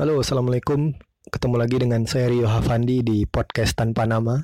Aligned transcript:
Halo, 0.00 0.16
assalamualaikum. 0.16 0.96
Ketemu 1.28 1.60
lagi 1.60 1.76
dengan 1.76 2.08
saya 2.08 2.32
Rio 2.32 2.48
Hafandi 2.48 3.04
di 3.04 3.28
podcast 3.28 3.76
tanpa 3.76 4.08
nama. 4.08 4.40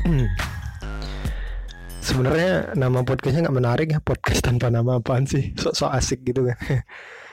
Hmm. 0.00 0.24
Sebenarnya 2.00 2.72
nama 2.72 3.04
podcastnya 3.04 3.44
nggak 3.44 3.58
menarik 3.60 3.88
ya 3.92 4.00
podcast 4.00 4.40
tanpa 4.40 4.72
nama 4.72 4.96
apaan 5.04 5.28
sih 5.28 5.52
sok-sok 5.60 5.92
asik 5.92 6.24
gitu 6.24 6.48
kan. 6.48 6.56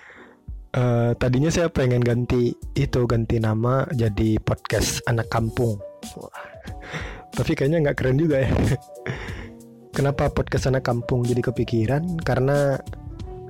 Uh, 0.71 1.11
tadinya 1.19 1.51
saya 1.51 1.67
pengen 1.67 1.99
ganti 1.99 2.55
itu 2.79 3.03
ganti 3.03 3.43
nama 3.43 3.83
jadi 3.91 4.39
podcast 4.39 5.03
anak 5.03 5.27
kampung. 5.27 5.75
Tapi 7.35 7.51
kayaknya 7.55 7.83
nggak 7.83 7.97
keren 7.99 8.15
juga 8.15 8.47
ya. 8.47 8.51
Kenapa 9.95 10.31
podcast 10.31 10.71
anak 10.71 10.87
kampung 10.87 11.27
jadi 11.27 11.43
kepikiran? 11.43 12.23
Karena 12.23 12.79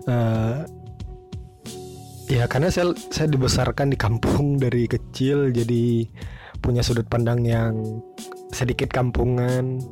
uh, 0.10 0.66
ya 2.32 2.48
karena 2.48 2.72
saya 2.72 2.96
saya 3.12 3.28
dibesarkan 3.28 3.92
di 3.92 3.98
kampung 4.00 4.56
dari 4.64 4.88
kecil 4.88 5.52
jadi 5.52 6.08
punya 6.64 6.80
sudut 6.80 7.06
pandang 7.12 7.44
yang 7.44 8.02
sedikit 8.56 8.88
kampungan 8.90 9.84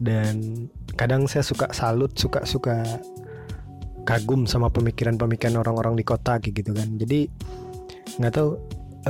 dan 0.00 0.66
kadang 0.96 1.28
saya 1.28 1.44
suka 1.44 1.68
salut 1.76 2.12
suka 2.16 2.44
suka 2.48 2.84
kagum 4.06 4.46
sama 4.46 4.70
pemikiran-pemikiran 4.70 5.58
orang-orang 5.58 5.98
di 5.98 6.04
kota 6.06 6.38
gitu 6.38 6.70
kan 6.70 6.94
jadi 6.94 7.26
nggak 8.22 8.32
tahu 8.32 8.54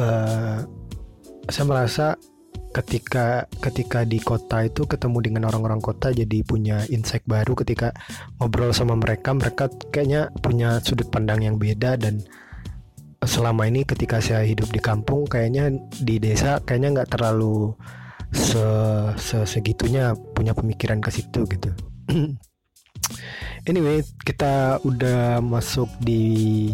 uh, 0.00 0.64
saya 1.46 1.64
merasa 1.68 2.06
ketika 2.72 3.48
ketika 3.60 4.04
di 4.04 4.20
kota 4.20 4.66
itu 4.66 4.84
ketemu 4.84 5.18
dengan 5.24 5.42
orang-orang 5.48 5.80
kota 5.80 6.12
jadi 6.12 6.44
punya 6.44 6.84
insight 6.92 7.24
baru 7.24 7.56
ketika 7.56 7.92
ngobrol 8.40 8.72
sama 8.72 8.96
mereka 8.96 9.32
mereka 9.32 9.68
kayaknya 9.92 10.28
punya 10.40 10.80
sudut 10.84 11.08
pandang 11.08 11.44
yang 11.44 11.56
beda 11.56 11.96
dan 11.96 12.20
selama 13.24 13.64
ini 13.68 13.88
ketika 13.88 14.20
saya 14.20 14.44
hidup 14.44 14.68
di 14.68 14.80
kampung 14.80 15.24
kayaknya 15.24 15.72
di 15.96 16.20
desa 16.20 16.60
kayaknya 16.64 17.00
nggak 17.00 17.16
terlalu 17.16 17.72
se, 18.32 18.66
se 19.16 19.38
segitunya 19.48 20.12
punya 20.36 20.52
pemikiran 20.52 21.00
ke 21.00 21.08
situ 21.08 21.48
gitu. 21.48 21.70
anyway, 23.66 24.02
kita 24.22 24.78
udah 24.86 25.42
masuk 25.42 25.90
di 26.02 26.70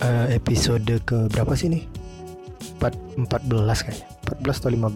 uh, 0.00 0.26
episode 0.32 1.00
ke 1.04 1.28
berapa 1.32 1.54
sih 1.54 1.68
nih? 1.70 1.84
4, 2.80 3.28
14 3.28 3.84
kayaknya. 3.84 4.08
14 4.26 4.60
atau 4.60 4.70
15. 4.72 4.80
Uh, 4.80 4.88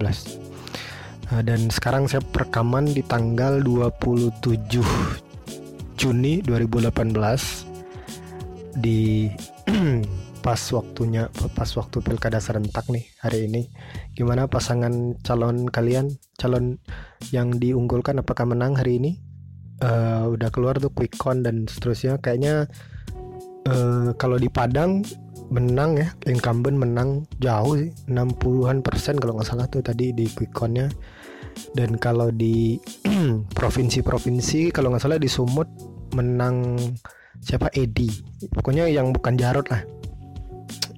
eh, 1.38 1.42
dan 1.44 1.68
sekarang 1.68 2.08
saya 2.08 2.24
perekaman 2.24 2.88
di 2.90 3.04
tanggal 3.04 3.60
27 3.60 4.80
Juni 5.94 6.42
2018 6.42 8.74
di 8.80 9.30
pas 10.44 10.60
waktunya 10.76 11.32
pas 11.56 11.70
waktu 11.72 12.04
pilkada 12.04 12.36
serentak 12.36 12.84
nih 12.92 13.08
hari 13.24 13.48
ini 13.48 13.72
gimana 14.12 14.44
pasangan 14.44 15.16
calon 15.24 15.64
kalian 15.64 16.20
calon 16.36 16.76
yang 17.32 17.56
diunggulkan 17.56 18.20
apakah 18.20 18.44
menang 18.44 18.76
hari 18.76 19.00
ini 19.00 19.23
uh, 19.84 20.24
udah 20.32 20.48
keluar 20.48 20.80
tuh 20.80 20.90
quick 20.90 21.14
count 21.20 21.44
dan 21.44 21.68
seterusnya. 21.68 22.16
Kayaknya 22.18 22.66
uh, 23.68 24.16
kalau 24.16 24.40
di 24.40 24.48
Padang 24.48 25.04
menang 25.52 26.00
ya. 26.00 26.08
Incumbent 26.24 26.80
menang 26.80 27.28
jauh 27.38 27.76
sih. 27.76 27.92
60-an 28.08 28.80
persen 28.80 29.20
kalau 29.20 29.36
nggak 29.36 29.48
salah 29.48 29.66
tuh 29.68 29.84
tadi 29.84 30.16
di 30.16 30.26
quick 30.32 30.56
countnya. 30.56 30.88
Dan 31.76 32.00
kalau 32.00 32.32
di 32.32 32.80
provinsi-provinsi 33.58 34.74
kalau 34.74 34.90
nggak 34.90 35.04
salah 35.04 35.20
di 35.20 35.28
Sumut 35.28 35.68
menang 36.16 36.80
siapa? 37.44 37.68
Edi. 37.76 38.08
Pokoknya 38.50 38.88
yang 38.88 39.12
bukan 39.12 39.36
Jarot 39.36 39.68
lah. 39.68 39.84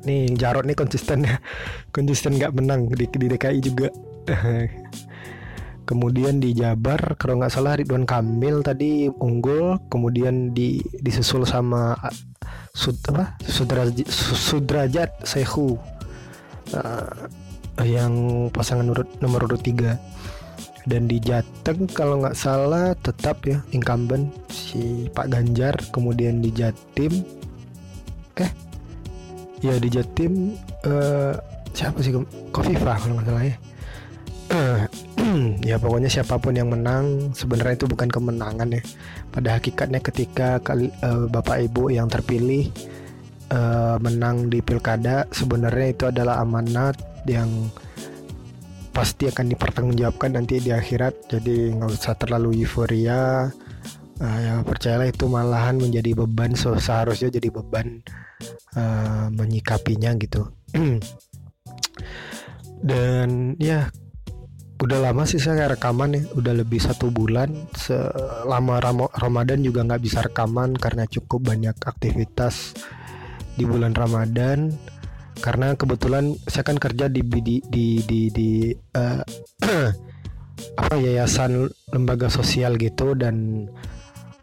Nih 0.07 0.31
Jarot 0.39 0.63
nih 0.63 0.79
konsisten 0.79 1.27
ya 1.27 1.43
konsisten 1.95 2.39
nggak 2.39 2.55
menang 2.55 2.87
di, 2.95 3.11
di 3.11 3.27
DKI 3.27 3.59
juga 3.59 3.91
kemudian 5.87 6.43
di 6.43 6.53
Jabar 6.53 7.15
kalau 7.17 7.39
nggak 7.41 7.55
salah 7.55 7.79
Ridwan 7.79 8.05
Kamil 8.05 8.61
tadi 8.67 9.07
unggul 9.07 9.79
kemudian 9.87 10.51
di 10.51 10.83
disusul 11.01 11.47
sama 11.47 11.95
Sud, 12.77 13.01
apa? 13.09 13.41
Sudrajat, 13.41 14.05
Sudrajat 14.13 15.11
Sehu. 15.25 15.81
Uh, 16.75 17.31
yang 17.85 18.49
pasangan 18.53 18.93
urut 18.93 19.09
nomor 19.25 19.49
urut 19.49 19.65
tiga. 19.65 19.97
Dan 20.87 21.11
di 21.11 21.19
Jateng 21.19 21.89
kalau 21.91 22.23
nggak 22.23 22.39
salah 22.39 22.95
tetap 23.01 23.43
ya 23.43 23.59
incumbent 23.75 24.31
si 24.53 25.11
Pak 25.11 25.33
Ganjar 25.33 25.75
kemudian 25.91 26.45
di 26.45 26.53
Jatim. 26.53 27.25
Eh 28.39 28.51
ya 29.65 29.75
di 29.81 29.89
Jatim 29.89 30.55
uh, 30.85 31.35
siapa 31.73 31.99
sih? 32.05 32.15
Kofifa 32.53 33.01
kalau 33.01 33.19
nggak 33.19 33.29
salah 33.33 33.45
ya 33.49 33.57
ya 35.67 35.83
pokoknya 35.83 36.07
siapa 36.07 36.39
pun 36.39 36.55
yang 36.55 36.71
menang 36.71 37.35
sebenarnya 37.35 37.83
itu 37.83 37.87
bukan 37.91 38.07
kemenangan 38.07 38.71
ya. 38.71 38.83
Pada 39.35 39.59
hakikatnya 39.59 39.99
ketika 39.99 40.63
kali, 40.63 40.95
uh, 41.03 41.27
bapak 41.27 41.67
ibu 41.67 41.91
yang 41.91 42.07
terpilih 42.07 42.71
uh, 43.51 43.99
menang 43.99 44.47
di 44.47 44.63
pilkada 44.63 45.27
sebenarnya 45.35 45.87
itu 45.91 46.05
adalah 46.07 46.39
amanat 46.39 46.95
yang 47.27 47.51
pasti 48.95 49.27
akan 49.27 49.51
dipertanggungjawabkan 49.51 50.39
nanti 50.39 50.63
di 50.63 50.71
akhirat. 50.71 51.35
Jadi 51.35 51.75
nggak 51.75 51.91
usah 51.91 52.15
terlalu 52.15 52.63
euforia. 52.63 53.51
Uh, 54.17 54.39
ya 54.41 54.55
percayalah 54.65 55.13
itu 55.13 55.29
malahan 55.29 55.77
menjadi 55.77 56.17
beban 56.17 56.57
so, 56.57 56.73
seharusnya 56.79 57.29
jadi 57.29 57.53
beban 57.53 58.01
uh, 58.79 59.29
menyikapinya 59.35 60.15
gitu. 60.17 60.47
Dan 62.87 63.61
ya 63.61 63.91
udah 64.77 64.99
lama 65.09 65.25
sih 65.25 65.41
saya 65.41 65.73
rekaman 65.73 66.11
ya 66.13 66.23
udah 66.37 66.53
lebih 66.53 66.81
satu 66.81 67.09
bulan. 67.09 67.53
Selama 67.73 68.81
Ramadan 69.17 69.65
juga 69.65 69.85
nggak 69.85 70.03
bisa 70.03 70.21
rekaman 70.21 70.77
karena 70.77 71.09
cukup 71.09 71.49
banyak 71.49 71.77
aktivitas 71.81 72.77
di 73.57 73.65
bulan 73.65 73.97
Ramadan. 73.97 74.73
Karena 75.37 75.77
kebetulan 75.77 76.33
saya 76.49 76.65
kan 76.65 76.81
kerja 76.81 77.09
di 77.13 77.21
di 77.21 77.61
di 77.69 77.87
di, 78.05 78.21
di 78.33 78.51
uh, 78.73 79.21
apa 80.81 80.95
yayasan 80.97 81.69
lembaga 81.93 82.33
sosial 82.33 82.81
gitu 82.81 83.13
dan 83.13 83.69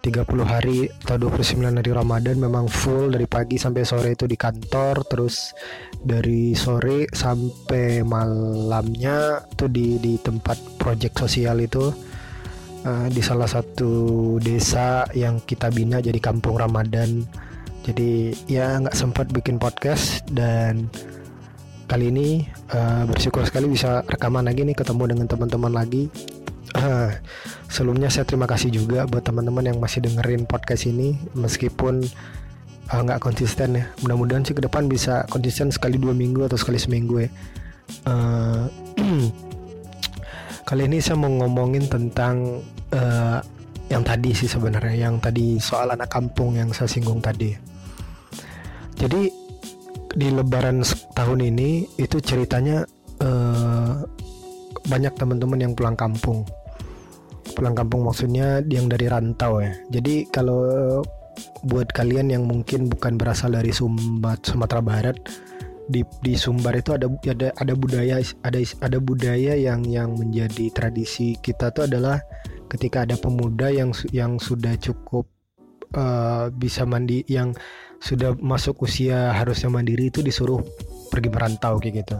30 0.03 0.43
hari 0.43 0.91
atau 1.07 1.15
29 1.31 1.63
hari 1.63 1.91
Ramadan 1.95 2.35
memang 2.35 2.67
full 2.67 3.07
dari 3.07 3.23
pagi 3.23 3.55
sampai 3.55 3.87
sore 3.87 4.19
itu 4.19 4.27
di 4.27 4.35
kantor 4.35 5.07
terus 5.07 5.55
dari 5.95 6.51
sore 6.51 7.07
sampai 7.07 8.03
malamnya 8.03 9.47
tuh 9.55 9.71
di 9.71 9.95
di 10.03 10.19
tempat 10.19 10.59
project 10.75 11.23
sosial 11.23 11.63
itu 11.63 11.87
uh, 12.83 13.07
di 13.07 13.21
salah 13.23 13.47
satu 13.47 14.35
desa 14.43 15.07
yang 15.15 15.39
kita 15.39 15.71
bina 15.71 16.03
jadi 16.03 16.19
kampung 16.19 16.59
Ramadan. 16.59 17.23
Jadi 17.83 18.31
ya 18.47 18.79
nggak 18.79 18.95
sempat 18.95 19.31
bikin 19.31 19.55
podcast 19.55 20.23
dan 20.31 20.87
kali 21.87 22.11
ini 22.11 22.47
uh, 22.75 23.07
bersyukur 23.07 23.47
sekali 23.47 23.71
bisa 23.71 24.03
rekaman 24.07 24.47
lagi 24.47 24.67
nih 24.67 24.75
ketemu 24.75 25.15
dengan 25.15 25.27
teman-teman 25.31 25.71
lagi 25.71 26.07
Uh, 26.73 27.13
sebelumnya 27.69 28.09
saya 28.09 28.25
terima 28.25 28.49
kasih 28.49 28.73
juga 28.73 29.05
buat 29.05 29.21
teman-teman 29.21 29.69
yang 29.69 29.77
masih 29.77 30.01
dengerin 30.01 30.49
podcast 30.49 30.89
ini 30.89 31.13
meskipun 31.37 32.01
eh, 32.89 32.99
nggak 32.99 33.19
uh, 33.19 33.23
konsisten 33.23 33.77
ya. 33.77 33.85
Mudah-mudahan 34.01 34.41
sih 34.41 34.57
ke 34.57 34.61
depan 34.65 34.89
bisa 34.89 35.29
konsisten 35.29 35.69
sekali 35.69 36.01
dua 36.01 36.17
minggu 36.17 36.49
atau 36.49 36.57
sekali 36.57 36.81
seminggu 36.81 37.25
ya. 37.25 37.29
Uh, 38.09 38.65
kali 40.67 40.89
ini 40.89 40.97
saya 40.97 41.13
mau 41.21 41.29
ngomongin 41.29 41.85
tentang 41.85 42.65
uh, 42.89 43.39
yang 43.93 44.01
tadi 44.01 44.33
sih 44.33 44.49
sebenarnya, 44.49 45.05
yang 45.09 45.21
tadi 45.21 45.61
soal 45.61 45.93
anak 45.93 46.09
kampung 46.09 46.57
yang 46.57 46.73
saya 46.73 46.89
singgung 46.89 47.21
tadi. 47.21 47.53
Jadi 48.97 49.29
di 50.13 50.27
Lebaran 50.33 50.81
tahun 51.13 51.53
ini 51.53 52.01
itu 52.01 52.17
ceritanya 52.17 52.81
uh, 53.21 54.01
banyak 54.89 55.13
teman-teman 55.13 55.69
yang 55.69 55.73
pulang 55.77 55.93
kampung 55.93 56.45
pulang 57.53 57.77
kampung 57.77 58.05
maksudnya 58.05 58.61
yang 58.65 58.89
dari 58.89 59.07
rantau 59.07 59.61
ya. 59.61 59.73
Jadi 59.93 60.27
kalau 60.29 60.65
buat 61.65 61.89
kalian 61.93 62.29
yang 62.29 62.43
mungkin 62.45 62.89
bukan 62.91 63.17
berasal 63.17 63.53
dari 63.57 63.73
Sumbat 63.73 64.45
Sumatera 64.45 64.81
Barat 64.83 65.17
di 65.89 66.05
di 66.23 66.33
Sumbar 66.37 66.77
itu 66.79 66.95
ada 66.95 67.09
ada 67.27 67.47
ada 67.59 67.73
budaya 67.75 68.21
ada 68.45 68.59
ada 68.59 68.97
budaya 69.01 69.53
yang 69.57 69.83
yang 69.83 70.15
menjadi 70.15 70.71
tradisi 70.71 71.35
kita 71.41 71.73
tuh 71.75 71.89
adalah 71.89 72.21
ketika 72.71 73.03
ada 73.03 73.19
pemuda 73.19 73.67
yang 73.69 73.91
yang 74.15 74.39
sudah 74.39 74.77
cukup 74.79 75.27
uh, 75.97 76.47
bisa 76.53 76.87
mandi 76.87 77.25
yang 77.27 77.51
sudah 78.03 78.35
masuk 78.39 78.83
usia 78.83 79.31
harusnya 79.31 79.71
mandiri 79.71 80.11
itu 80.11 80.19
disuruh 80.19 80.59
pergi 81.07 81.29
merantau 81.31 81.79
kayak 81.79 82.03
gitu. 82.03 82.17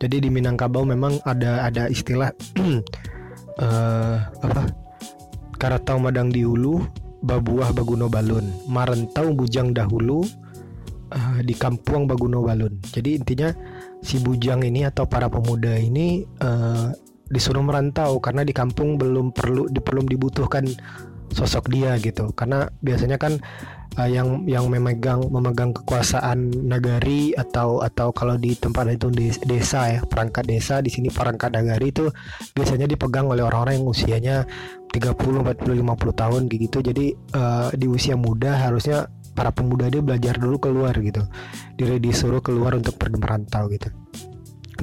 Jadi 0.00 0.26
di 0.26 0.28
Minangkabau 0.32 0.82
memang 0.88 1.20
ada 1.22 1.68
ada 1.68 1.86
istilah 1.86 2.32
uh, 3.60 4.16
apa? 4.42 4.62
Karatau 5.56 5.96
madang 5.96 6.28
di 6.28 6.44
hulu, 6.44 6.84
babuah 7.24 7.72
baguno 7.72 8.12
balun, 8.12 8.44
marentau 8.68 9.32
bujang 9.32 9.72
dahulu, 9.72 10.24
uh, 11.12 11.38
di 11.40 11.56
kampung 11.56 12.04
baguno 12.04 12.44
balun. 12.44 12.76
Jadi 12.92 13.16
intinya 13.16 13.50
si 14.04 14.20
bujang 14.20 14.62
ini 14.62 14.84
atau 14.84 15.08
para 15.08 15.32
pemuda 15.32 15.74
ini 15.80 16.28
uh, 16.44 16.92
disuruh 17.26 17.64
merantau 17.64 18.22
karena 18.22 18.46
di 18.46 18.54
kampung 18.54 19.00
belum 19.00 19.34
perlu 19.34 19.66
belum 19.66 20.06
dibutuhkan 20.06 20.62
sosok 21.34 21.74
dia 21.74 21.98
gitu 21.98 22.30
karena 22.38 22.70
biasanya 22.86 23.18
kan 23.18 23.42
uh, 23.96 24.08
yang 24.08 24.44
yang 24.44 24.68
memegang 24.68 25.24
memegang 25.28 25.72
kekuasaan 25.72 26.52
nagari 26.68 27.32
atau 27.34 27.80
atau 27.80 28.12
kalau 28.12 28.36
di 28.36 28.54
tempat 28.54 28.92
itu 28.92 29.08
desa 29.44 29.88
ya 29.90 30.00
perangkat 30.04 30.44
desa 30.46 30.84
di 30.84 30.92
sini 30.92 31.08
perangkat 31.08 31.52
nagari 31.56 31.90
itu 31.90 32.12
biasanya 32.52 32.86
dipegang 32.86 33.26
oleh 33.28 33.42
orang-orang 33.42 33.80
yang 33.80 33.88
usianya 33.88 34.36
30 34.92 35.44
40 35.44 35.82
50 35.82 36.20
tahun 36.20 36.40
gitu. 36.48 36.78
Jadi 36.80 37.06
uh, 37.36 37.68
di 37.74 37.86
usia 37.88 38.14
muda 38.16 38.56
harusnya 38.56 39.08
para 39.36 39.52
pemuda 39.52 39.92
dia 39.92 40.00
belajar 40.00 40.40
dulu 40.40 40.56
keluar 40.56 40.96
gitu. 40.96 41.24
Dia 41.76 42.00
disuruh 42.00 42.40
keluar 42.40 42.76
untuk 42.76 42.96
pergi 42.96 43.20
gitu. 43.76 43.88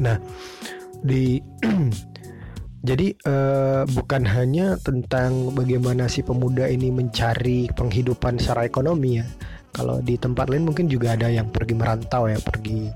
Nah 0.01 0.17
di 1.03 1.41
Jadi 2.83 3.15
uh, 3.23 3.87
bukan 3.87 4.27
hanya 4.27 4.75
tentang 4.75 5.55
bagaimana 5.55 6.11
si 6.11 6.19
pemuda 6.19 6.67
ini 6.67 6.91
mencari 6.91 7.71
penghidupan 7.71 8.43
secara 8.43 8.67
ekonomi 8.67 9.23
ya. 9.23 9.25
Kalau 9.71 10.03
di 10.03 10.19
tempat 10.19 10.51
lain 10.51 10.67
mungkin 10.67 10.91
juga 10.91 11.15
ada 11.15 11.31
yang 11.31 11.47
pergi 11.47 11.79
merantau 11.79 12.27
ya, 12.27 12.35
pergi 12.43 12.91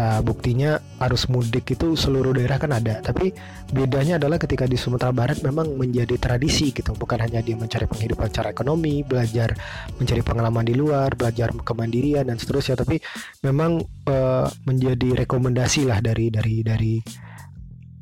uh, 0.00 0.24
buktinya 0.24 0.80
arus 1.04 1.28
mudik 1.28 1.68
itu 1.76 1.92
seluruh 1.92 2.32
daerah 2.32 2.56
kan 2.56 2.72
ada. 2.72 3.04
Tapi 3.04 3.36
bedanya 3.68 4.16
adalah 4.16 4.40
ketika 4.40 4.64
di 4.64 4.80
Sumatera 4.80 5.12
Barat 5.12 5.44
memang 5.44 5.76
menjadi 5.76 6.16
tradisi 6.16 6.72
gitu, 6.72 6.96
bukan 6.96 7.20
hanya 7.20 7.44
dia 7.44 7.54
mencari 7.54 7.84
penghidupan 7.84 8.32
secara 8.32 8.48
ekonomi, 8.56 9.04
belajar 9.04 9.52
mencari 10.00 10.24
pengalaman 10.24 10.64
di 10.64 10.72
luar, 10.72 11.12
belajar 11.14 11.52
kemandirian 11.52 12.32
dan 12.32 12.40
seterusnya. 12.40 12.80
Tapi 12.80 12.96
memang 13.44 13.84
uh, 14.08 14.48
menjadi 14.64 15.28
rekomendasi 15.28 15.84
lah 15.84 16.00
dari 16.00 16.32
dari 16.32 16.64
dari 16.64 16.94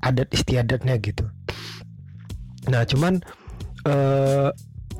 adat 0.02 0.28
istiadatnya 0.32 0.96
gitu. 1.00 1.24
Nah 2.68 2.82
cuman 2.84 3.22
uh, 3.86 4.50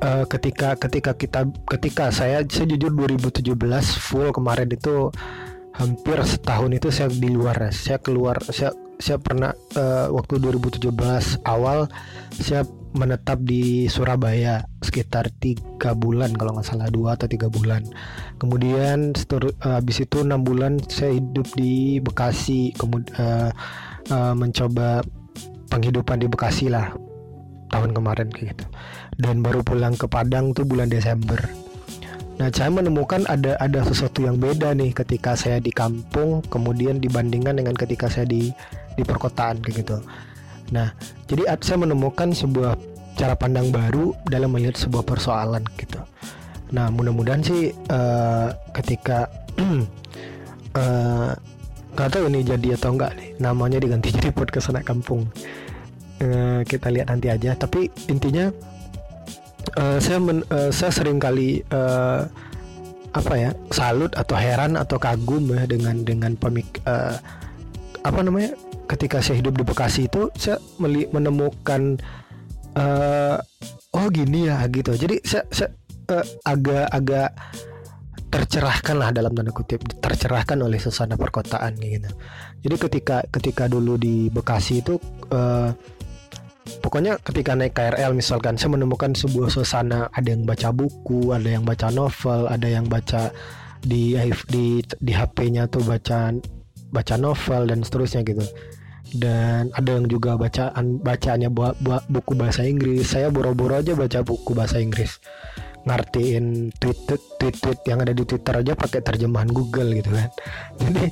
uh, 0.01 0.25
ketika 0.29 0.77
ketika 0.77 1.11
kita 1.17 1.49
ketika 1.67 2.09
saya 2.13 2.43
saya 2.47 2.65
jujur 2.69 2.93
2017 2.93 3.53
full 3.97 4.29
kemarin 4.31 4.69
itu 4.71 5.11
hampir 5.77 6.17
setahun 6.25 6.71
itu 6.73 6.87
saya 6.89 7.09
di 7.11 7.29
luar. 7.29 7.69
Saya 7.69 8.01
keluar 8.01 8.41
saya 8.49 8.73
saya 8.97 9.21
pernah 9.21 9.53
uh, 9.77 10.09
waktu 10.09 10.41
2017 10.41 10.89
awal 11.45 11.85
saya 12.33 12.65
menetap 12.97 13.37
di 13.45 13.85
Surabaya 13.85 14.65
sekitar 14.81 15.29
tiga 15.37 15.93
bulan 15.93 16.33
kalau 16.33 16.57
nggak 16.57 16.65
salah 16.65 16.89
dua 16.89 17.13
atau 17.13 17.29
tiga 17.29 17.45
bulan. 17.45 17.85
Kemudian 18.41 19.13
setelah 19.13 19.53
uh, 19.61 19.77
habis 19.77 20.01
itu 20.01 20.25
enam 20.25 20.41
bulan 20.41 20.81
saya 20.89 21.13
hidup 21.13 21.45
di 21.53 22.01
Bekasi 22.01 22.73
kemudian 22.73 23.13
uh, 23.21 23.51
uh, 24.11 24.33
mencoba 24.33 25.03
penghidupan 25.67 26.23
di 26.23 26.27
Bekasi 26.31 26.71
lah 26.71 26.91
tahun 27.71 27.91
kemarin 27.91 28.31
kayak 28.31 28.55
gitu. 28.55 28.65
Dan 29.19 29.43
baru 29.43 29.61
pulang 29.63 29.95
ke 29.95 30.07
Padang 30.07 30.55
tuh 30.55 30.63
bulan 30.63 30.87
Desember. 30.87 31.39
Nah 32.37 32.53
saya 32.53 32.69
menemukan 32.69 33.25
ada 33.25 33.57
ada 33.57 33.81
sesuatu 33.81 34.21
yang 34.21 34.37
beda 34.37 34.77
nih 34.77 34.93
ketika 34.93 35.33
saya 35.33 35.57
di 35.57 35.73
kampung 35.73 36.45
kemudian 36.45 37.01
dibandingkan 37.01 37.57
dengan 37.57 37.73
ketika 37.73 38.13
saya 38.13 38.29
di 38.29 38.53
di 38.93 39.01
perkotaan 39.01 39.57
kayak 39.65 39.75
gitu. 39.81 39.97
Nah 40.69 40.93
jadi 41.25 41.57
saya 41.65 41.81
menemukan 41.81 42.37
sebuah 42.37 42.77
cara 43.17 43.33
pandang 43.33 43.73
baru 43.73 44.13
dalam 44.29 44.53
melihat 44.53 44.77
sebuah 44.77 45.01
persoalan 45.01 45.65
gitu. 45.81 45.97
Nah 46.77 46.93
mudah-mudahan 46.93 47.41
sih 47.41 47.73
uh, 47.89 48.53
ketika 48.69 49.25
uh, 50.77 51.33
Gak 51.97 52.13
tahu 52.13 52.29
ini 52.29 52.45
jadi 52.45 52.77
atau 52.77 52.93
enggak 52.93 53.17
nih. 53.17 53.29
Namanya 53.41 53.81
diganti 53.81 54.13
jadi 54.17 54.29
podcast 54.29 54.69
anak 54.69 54.85
kampung. 54.85 55.25
Uh, 56.21 56.61
kita 56.69 56.93
lihat 56.93 57.09
nanti 57.09 57.33
aja. 57.33 57.57
Tapi 57.57 57.89
intinya 58.05 58.53
uh, 59.81 59.97
saya 59.97 60.21
men, 60.21 60.45
uh, 60.53 60.69
saya 60.69 60.93
sering 60.93 61.17
kali 61.17 61.65
uh, 61.73 62.29
apa 63.17 63.33
ya 63.33 63.49
salut 63.73 64.13
atau 64.13 64.37
heran 64.37 64.77
atau 64.77 65.01
kagum 65.01 65.49
ya 65.49 65.65
dengan 65.65 66.05
dengan 66.05 66.37
pemik 66.37 66.85
uh, 66.85 67.17
apa 68.05 68.19
namanya 68.21 68.53
ketika 68.85 69.25
saya 69.25 69.41
hidup 69.41 69.57
di 69.57 69.65
Bekasi 69.65 70.05
itu 70.05 70.29
saya 70.37 70.61
menemukan 71.09 71.97
uh, 72.77 73.41
oh 73.97 74.07
gini 74.13 74.47
ya 74.47 74.61
gitu. 74.69 74.93
Jadi 74.93 75.25
saya, 75.25 75.43
saya 75.49 75.69
uh, 76.13 76.25
agak 76.45 76.87
agak 76.93 77.29
tercerahkan 78.27 78.95
lah 78.99 79.09
dalam 79.15 79.31
tanda 79.31 79.55
kutip 79.55 79.79
tercerahkan 80.03 80.59
oleh 80.59 80.75
suasana 80.77 81.15
perkotaan 81.15 81.79
gitu. 81.79 82.11
Jadi 82.63 82.75
ketika 82.75 83.17
ketika 83.31 83.71
dulu 83.71 83.95
di 83.95 84.27
Bekasi 84.27 84.83
itu 84.83 84.99
uh, 85.31 85.71
pokoknya 86.83 87.23
ketika 87.23 87.55
naik 87.55 87.71
KRL 87.71 88.11
misalkan 88.11 88.59
saya 88.59 88.75
menemukan 88.75 89.15
sebuah 89.15 89.47
suasana 89.47 90.11
ada 90.11 90.27
yang 90.27 90.43
baca 90.43 90.75
buku 90.75 91.31
ada 91.31 91.47
yang 91.47 91.63
baca 91.63 91.87
novel 91.87 92.51
ada 92.51 92.67
yang 92.67 92.85
baca 92.91 93.31
di 93.79 94.19
di 94.51 94.83
di 94.83 95.11
HP-nya 95.15 95.71
tuh 95.71 95.87
baca 95.87 96.35
baca 96.91 97.15
novel 97.15 97.71
dan 97.71 97.79
seterusnya 97.83 98.27
gitu. 98.27 98.43
Dan 99.07 99.71
ada 99.71 99.95
yang 99.95 100.11
juga 100.11 100.35
bacaan 100.35 100.99
bacaannya 100.99 101.47
buat 101.47 101.79
buku 102.11 102.35
bahasa 102.35 102.67
Inggris. 102.67 103.07
Saya 103.07 103.31
boro-boro 103.31 103.79
aja 103.79 103.95
baca 103.95 104.19
buku 104.19 104.51
bahasa 104.51 104.83
Inggris 104.83 105.15
ngartiin 105.87 106.75
tweet 106.75 106.99
tweet 107.39 107.55
tweet 107.63 107.79
yang 107.87 108.03
ada 108.03 108.11
di 108.11 108.27
Twitter 108.27 108.59
aja 108.59 108.75
pakai 108.75 108.99
terjemahan 108.99 109.47
Google 109.47 109.95
gitu 109.95 110.11
kan. 110.11 110.29
Jadi 110.83 111.03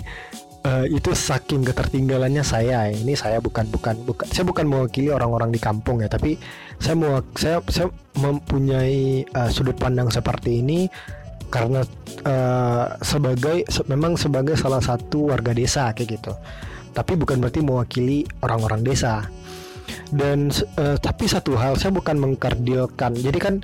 uh, 0.66 0.86
itu 0.90 1.16
saking 1.16 1.64
ketertinggalannya 1.64 2.44
saya. 2.44 2.92
Ini 2.92 3.14
saya 3.16 3.40
bukan 3.40 3.72
bukan 3.72 3.96
bukan 4.04 4.28
saya 4.28 4.44
bukan 4.44 4.66
mewakili 4.68 5.14
orang-orang 5.14 5.54
di 5.54 5.60
kampung 5.62 6.04
ya 6.04 6.10
tapi 6.12 6.36
saya 6.82 7.00
mau 7.00 7.24
saya 7.38 7.64
saya 7.72 7.88
mempunyai 8.20 9.24
uh, 9.32 9.50
sudut 9.50 9.78
pandang 9.80 10.12
seperti 10.12 10.60
ini 10.60 10.92
karena 11.54 11.86
uh, 12.28 13.00
sebagai 13.00 13.64
se 13.70 13.86
memang 13.88 14.20
sebagai 14.20 14.58
salah 14.60 14.84
satu 14.84 15.32
warga 15.32 15.56
desa 15.56 15.94
kayak 15.96 16.20
gitu. 16.20 16.34
Tapi 16.92 17.16
bukan 17.16 17.40
berarti 17.40 17.62
mewakili 17.64 18.28
orang-orang 18.44 18.84
desa. 18.84 19.24
Dan 20.10 20.50
uh, 20.82 20.98
tapi 20.98 21.30
satu 21.30 21.54
hal 21.54 21.78
saya 21.78 21.94
bukan 21.94 22.18
mengkerdilkan 22.18 23.22
jadi 23.22 23.38
kan 23.38 23.56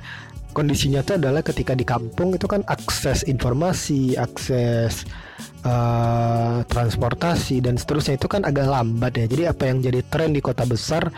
kondisinya 0.52 1.00
itu 1.00 1.16
adalah 1.16 1.40
ketika 1.40 1.72
di 1.72 1.82
kampung 1.82 2.36
itu 2.36 2.44
kan 2.44 2.60
akses 2.68 3.24
informasi, 3.24 4.14
akses 4.20 5.08
uh, 5.64 6.60
transportasi 6.68 7.64
dan 7.64 7.80
seterusnya 7.80 8.20
itu 8.20 8.28
kan 8.28 8.44
agak 8.44 8.68
lambat 8.68 9.16
ya. 9.16 9.26
Jadi 9.26 9.42
apa 9.48 9.62
yang 9.66 9.80
jadi 9.80 10.00
tren 10.06 10.36
di 10.36 10.44
kota 10.44 10.68
besar 10.68 11.08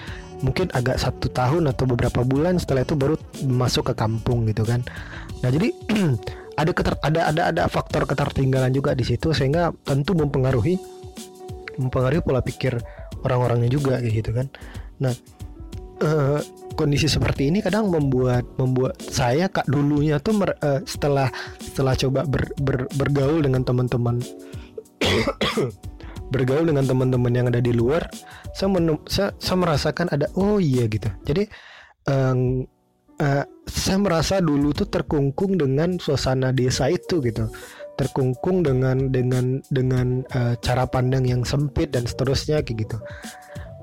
mungkin 0.40 0.70
agak 0.72 0.98
satu 0.98 1.30
tahun 1.30 1.70
atau 1.72 1.84
beberapa 1.88 2.22
bulan 2.22 2.60
setelah 2.60 2.86
itu 2.86 2.94
baru 2.94 3.14
masuk 3.44 3.92
ke 3.92 3.94
kampung 3.98 4.46
gitu 4.48 4.62
kan. 4.62 4.80
Nah 5.42 5.50
jadi 5.50 5.68
ada 6.60 6.70
keter, 6.70 6.94
ada 7.02 7.20
ada 7.30 7.42
ada 7.50 7.62
faktor 7.66 8.06
ketertinggalan 8.06 8.70
juga 8.70 8.94
di 8.94 9.02
situ 9.02 9.34
sehingga 9.34 9.74
tentu 9.84 10.14
mempengaruhi 10.14 10.78
mempengaruhi 11.74 12.22
pola 12.22 12.38
pikir 12.38 12.78
orang-orangnya 13.26 13.70
juga 13.70 13.98
gitu 13.98 14.30
kan. 14.30 14.46
Nah 15.02 15.12
uh, 16.02 16.40
kondisi 16.74 17.06
seperti 17.06 17.52
ini 17.52 17.62
kadang 17.62 17.86
membuat 17.92 18.42
membuat 18.58 18.98
saya 18.98 19.46
kak 19.46 19.68
dulunya 19.70 20.18
tuh 20.18 20.34
mer, 20.34 20.56
uh, 20.64 20.82
setelah 20.82 21.30
setelah 21.62 21.94
coba 21.94 22.26
ber, 22.26 22.50
ber, 22.58 22.90
bergaul 22.98 23.44
dengan 23.44 23.62
teman-teman. 23.62 24.18
Bergaul 26.24 26.66
dengan 26.66 26.88
teman-teman 26.88 27.30
yang 27.30 27.46
ada 27.52 27.60
di 27.60 27.70
luar 27.70 28.08
saya, 28.56 28.72
menu, 28.72 28.96
saya 29.06 29.30
saya 29.38 29.60
merasakan 29.60 30.08
ada 30.10 30.26
oh 30.34 30.56
iya 30.56 30.88
gitu. 30.88 31.06
Jadi 31.22 31.46
um, 32.10 32.64
uh, 33.20 33.44
saya 33.68 33.98
merasa 34.00 34.40
dulu 34.40 34.72
tuh 34.72 34.88
terkungkung 34.88 35.60
dengan 35.60 36.00
suasana 36.00 36.50
desa 36.50 36.90
itu 36.90 37.20
gitu. 37.22 37.52
Terkungkung 37.94 38.66
dengan 38.66 39.12
dengan 39.12 39.62
dengan 39.70 40.26
uh, 40.34 40.58
cara 40.58 40.88
pandang 40.90 41.28
yang 41.28 41.46
sempit 41.46 41.94
dan 41.94 42.08
seterusnya 42.08 42.64
kayak 42.66 42.88
gitu 42.88 42.98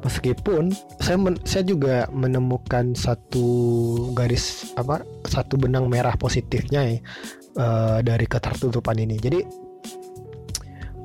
meskipun 0.02 0.74
saya 0.98 1.18
men, 1.18 1.38
saya 1.46 1.64
juga 1.66 2.10
menemukan 2.10 2.94
satu 2.98 3.48
garis 4.18 4.74
apa 4.78 5.06
satu 5.30 5.58
benang 5.58 5.88
merah 5.88 6.14
positifnya 6.18 6.82
ya 6.86 6.96
uh, 7.58 8.00
dari 8.02 8.26
ketertutupan 8.26 8.98
ini. 8.98 9.18
Jadi 9.22 9.40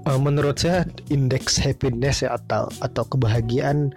uh, 0.08 0.20
menurut 0.20 0.56
saya 0.56 0.88
indeks 1.12 1.60
happiness 1.60 2.24
ya 2.24 2.36
atau 2.36 2.68
atau 2.80 3.04
kebahagiaan 3.06 3.92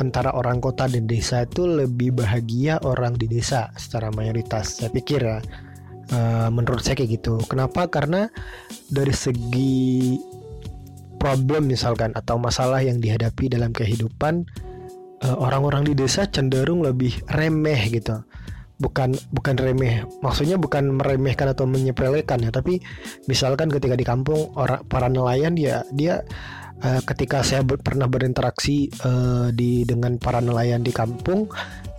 antara 0.00 0.32
orang 0.32 0.60
kota 0.60 0.88
dan 0.88 1.04
desa 1.04 1.44
itu 1.44 1.68
lebih 1.68 2.16
bahagia 2.16 2.80
orang 2.84 3.16
di 3.16 3.28
desa 3.28 3.68
secara 3.76 4.08
mayoritas 4.12 4.80
saya 4.80 4.92
pikir 4.92 5.20
ya. 5.20 5.40
Uh, 6.12 6.52
menurut 6.52 6.84
saya 6.84 6.92
kayak 6.98 7.24
gitu. 7.24 7.40
Kenapa? 7.48 7.88
Karena 7.88 8.28
dari 8.92 9.16
segi 9.16 10.20
problem 11.22 11.70
misalkan 11.70 12.10
atau 12.18 12.34
masalah 12.42 12.82
yang 12.82 12.98
dihadapi 12.98 13.46
dalam 13.46 13.70
kehidupan 13.70 14.42
eh, 15.22 15.36
orang-orang 15.38 15.86
di 15.86 15.94
desa 15.94 16.26
cenderung 16.26 16.82
lebih 16.82 17.22
remeh 17.30 17.78
gitu. 17.94 18.26
Bukan 18.82 19.14
bukan 19.30 19.54
remeh 19.54 20.02
maksudnya 20.26 20.58
bukan 20.58 20.98
meremehkan 20.98 21.54
atau 21.54 21.70
menyepelekan 21.70 22.42
ya 22.42 22.50
tapi 22.50 22.82
misalkan 23.30 23.70
ketika 23.70 23.94
di 23.94 24.02
kampung 24.02 24.50
orang 24.58 24.82
para 24.90 25.06
nelayan 25.06 25.54
ya 25.54 25.86
dia 25.94 26.26
uh, 26.82 27.00
ketika 27.06 27.46
saya 27.46 27.62
ber, 27.62 27.78
pernah 27.78 28.10
berinteraksi 28.10 28.90
uh, 29.06 29.54
di 29.54 29.86
dengan 29.86 30.18
para 30.18 30.42
nelayan 30.42 30.82
di 30.82 30.90
kampung 30.90 31.46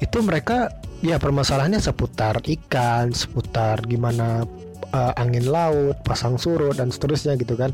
itu 0.04 0.18
mereka 0.20 0.76
ya 1.00 1.16
permasalahannya 1.20 1.80
seputar 1.80 2.44
ikan 2.44 3.16
seputar 3.16 3.80
gimana 3.88 4.44
uh, 4.92 5.14
angin 5.16 5.48
laut 5.48 6.00
pasang 6.04 6.36
surut 6.36 6.76
dan 6.76 6.92
seterusnya 6.92 7.40
gitu 7.40 7.56
kan 7.56 7.72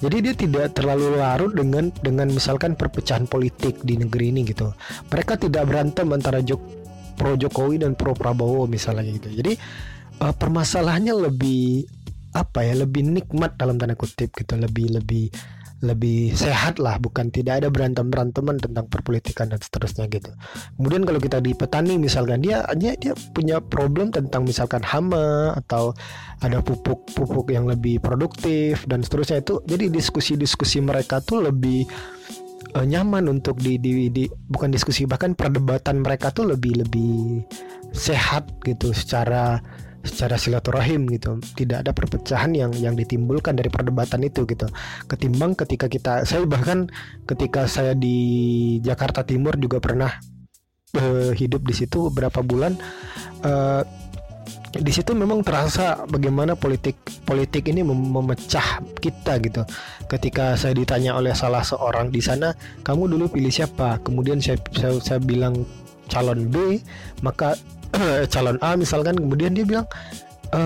jadi 0.00 0.16
dia 0.24 0.34
tidak 0.34 0.72
terlalu 0.72 1.20
larut 1.20 1.52
dengan 1.52 1.92
dengan 2.00 2.32
misalkan 2.32 2.72
perpecahan 2.72 3.28
politik 3.28 3.84
di 3.84 4.00
negeri 4.00 4.32
ini 4.32 4.48
gitu. 4.48 4.72
Mereka 5.12 5.36
tidak 5.36 5.68
berantem 5.68 6.08
antara 6.08 6.40
Jok 6.40 6.60
pro 7.20 7.36
Jokowi 7.36 7.84
dan 7.84 7.92
pro 7.92 8.16
Prabowo 8.16 8.64
misalnya 8.64 9.12
gitu. 9.12 9.28
Jadi 9.28 9.52
uh, 10.24 10.32
permasalahannya 10.32 11.14
lebih 11.28 11.84
apa 12.32 12.62
ya 12.62 12.78
lebih 12.86 13.04
nikmat 13.04 13.58
dalam 13.58 13.74
tanda 13.76 13.98
kutip 13.98 14.30
gitu 14.32 14.54
lebih 14.54 15.02
lebih 15.02 15.28
lebih 15.80 16.36
sehat 16.36 16.76
lah 16.76 17.00
bukan 17.00 17.32
tidak 17.32 17.64
ada 17.64 17.68
berantem 17.72 18.12
beranteman 18.12 18.60
tentang 18.60 18.84
perpolitikan 18.92 19.48
dan 19.48 19.60
seterusnya 19.60 20.12
gitu. 20.12 20.28
Kemudian 20.76 21.08
kalau 21.08 21.20
kita 21.20 21.40
di 21.40 21.56
petani 21.56 21.96
misalkan 21.96 22.44
dia 22.44 22.64
dia 22.76 22.92
dia 23.00 23.16
punya 23.32 23.64
problem 23.64 24.12
tentang 24.12 24.44
misalkan 24.44 24.84
hama 24.84 25.56
atau 25.56 25.96
ada 26.44 26.60
pupuk 26.60 27.08
pupuk 27.16 27.48
yang 27.48 27.64
lebih 27.64 27.96
produktif 28.00 28.84
dan 28.84 29.00
seterusnya 29.00 29.40
itu 29.40 29.64
jadi 29.64 29.88
diskusi-diskusi 29.88 30.84
mereka 30.84 31.24
tuh 31.24 31.48
lebih 31.48 31.88
uh, 32.76 32.84
nyaman 32.84 33.32
untuk 33.32 33.56
di, 33.58 33.80
di, 33.80 34.12
di 34.12 34.24
bukan 34.28 34.68
diskusi 34.68 35.08
bahkan 35.08 35.32
perdebatan 35.32 36.04
mereka 36.04 36.28
tuh 36.28 36.52
lebih 36.52 36.84
lebih 36.84 37.44
sehat 37.90 38.46
gitu 38.62 38.92
secara 38.92 39.58
secara 40.00 40.40
silaturahim 40.40 41.04
gitu 41.12 41.36
tidak 41.56 41.84
ada 41.84 41.92
perpecahan 41.92 42.56
yang 42.56 42.72
yang 42.76 42.96
ditimbulkan 42.96 43.52
dari 43.52 43.68
perdebatan 43.68 44.24
itu 44.24 44.48
gitu 44.48 44.64
ketimbang 45.04 45.52
ketika 45.52 45.92
kita 45.92 46.24
saya 46.24 46.48
bahkan 46.48 46.88
ketika 47.28 47.68
saya 47.68 47.92
di 47.92 48.78
Jakarta 48.80 49.24
Timur 49.24 49.60
juga 49.60 49.76
pernah 49.78 50.08
uh, 50.96 51.32
hidup 51.36 51.62
di 51.68 51.74
situ 51.76 52.08
beberapa 52.08 52.40
bulan 52.40 52.80
uh, 53.44 53.84
di 54.70 54.92
situ 54.94 55.18
memang 55.18 55.42
terasa 55.42 56.06
bagaimana 56.06 56.54
politik 56.54 56.94
politik 57.26 57.66
ini 57.66 57.82
mem 57.82 57.98
memecah 57.98 58.78
kita 59.02 59.42
gitu. 59.42 59.66
Ketika 60.06 60.54
saya 60.54 60.78
ditanya 60.78 61.18
oleh 61.18 61.34
salah 61.34 61.66
seorang 61.66 62.14
di 62.14 62.22
sana, 62.22 62.54
kamu 62.86 63.10
dulu 63.10 63.34
pilih 63.34 63.50
siapa? 63.50 63.98
Kemudian 64.06 64.38
saya 64.38 64.62
saya, 64.70 64.94
saya 65.02 65.18
bilang 65.18 65.66
calon 66.06 66.46
B, 66.54 66.78
maka 67.26 67.58
calon 68.34 68.58
A 68.62 68.76
misalkan, 68.78 69.18
kemudian 69.18 69.54
dia 69.54 69.66
bilang 69.66 69.86
e, 70.50 70.60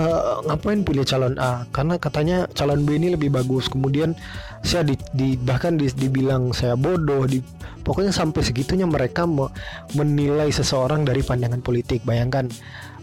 ngapain 0.48 0.84
pilih 0.84 1.04
calon 1.04 1.36
A? 1.40 1.68
Karena 1.70 2.00
katanya 2.00 2.48
calon 2.52 2.84
B 2.84 2.96
ini 2.96 3.12
lebih 3.14 3.32
bagus. 3.32 3.68
Kemudian 3.68 4.16
saya 4.64 4.84
di, 4.84 4.96
di 5.12 5.36
bahkan 5.40 5.76
di, 5.76 5.88
dibilang 5.92 6.52
saya 6.52 6.76
bodoh, 6.76 7.24
di, 7.28 7.40
pokoknya 7.84 8.12
sampai 8.12 8.40
segitunya 8.44 8.88
mereka 8.88 9.24
menilai 9.96 10.48
seseorang 10.52 11.04
dari 11.04 11.24
pandangan 11.24 11.60
politik. 11.60 12.04
Bayangkan 12.04 12.48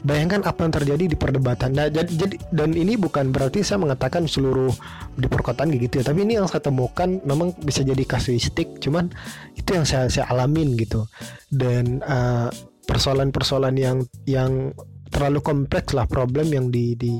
bayangkan 0.01 0.41
apa 0.49 0.65
yang 0.65 0.73
terjadi 0.73 1.03
di 1.13 1.17
perdebatan 1.17 1.77
nah, 1.77 1.85
jadi, 1.85 2.09
jadi 2.09 2.35
dan 2.49 2.73
ini 2.73 2.97
bukan 2.97 3.29
berarti 3.29 3.61
saya 3.61 3.85
mengatakan 3.85 4.25
seluruh 4.25 4.73
di 5.13 5.29
perkotaan 5.29 5.69
gitu 5.77 6.01
ya 6.01 6.03
tapi 6.09 6.25
ini 6.25 6.41
yang 6.41 6.49
saya 6.49 6.65
temukan 6.65 7.21
memang 7.21 7.53
bisa 7.61 7.85
jadi 7.85 8.01
kasuistik 8.01 8.81
cuman 8.81 9.13
itu 9.53 9.77
yang 9.77 9.85
saya 9.85 10.09
saya 10.09 10.25
alamin 10.33 10.73
gitu 10.73 11.05
dan 11.53 12.01
eh, 12.01 12.49
persoalan-persoalan 12.91 13.75
yang 13.79 14.03
yang 14.27 14.75
terlalu 15.11 15.39
kompleks 15.39 15.95
lah 15.95 16.07
problem 16.07 16.51
yang 16.51 16.67
di, 16.67 16.95
di 16.99 17.19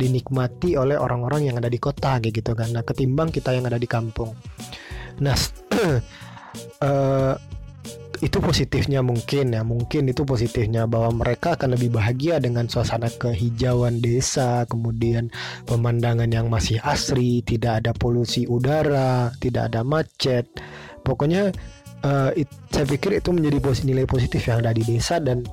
dinikmati 0.00 0.80
oleh 0.80 0.96
orang-orang 0.96 1.52
yang 1.52 1.56
ada 1.60 1.68
di 1.68 1.76
kota 1.76 2.16
kayak 2.16 2.40
gitu 2.40 2.56
kan. 2.56 2.72
Nah 2.72 2.80
ketimbang 2.80 3.28
kita 3.28 3.52
yang 3.52 3.68
ada 3.68 3.76
di 3.76 3.84
kampung. 3.84 4.32
Nah 5.20 5.36
uh, 6.80 7.36
itu 8.26 8.36
positifnya 8.40 9.00
mungkin 9.00 9.56
ya. 9.56 9.64
Mungkin 9.64 10.12
itu 10.12 10.24
positifnya 10.28 10.84
bahwa 10.84 11.24
mereka 11.24 11.56
akan 11.56 11.76
lebih 11.76 11.96
bahagia 11.96 12.36
dengan 12.40 12.68
suasana 12.68 13.08
kehijauan 13.08 14.00
desa 14.04 14.68
kemudian 14.68 15.32
pemandangan 15.64 16.28
yang 16.28 16.52
masih 16.52 16.80
asri 16.84 17.40
tidak 17.44 17.84
ada 17.84 17.92
polusi 17.96 18.44
udara 18.48 19.32
tidak 19.40 19.72
ada 19.72 19.80
macet. 19.84 20.48
Pokoknya 21.00 21.48
uh, 22.04 22.30
it, 22.36 22.48
saya 22.70 22.86
pikir 22.86 23.18
itu 23.18 23.30
menjadi 23.32 23.58
pos 23.60 23.82
nilai 23.84 24.04
positif 24.04 24.44
yang 24.48 24.64
ada 24.64 24.72
di 24.74 24.84
desa 24.84 25.18
dan 25.18 25.44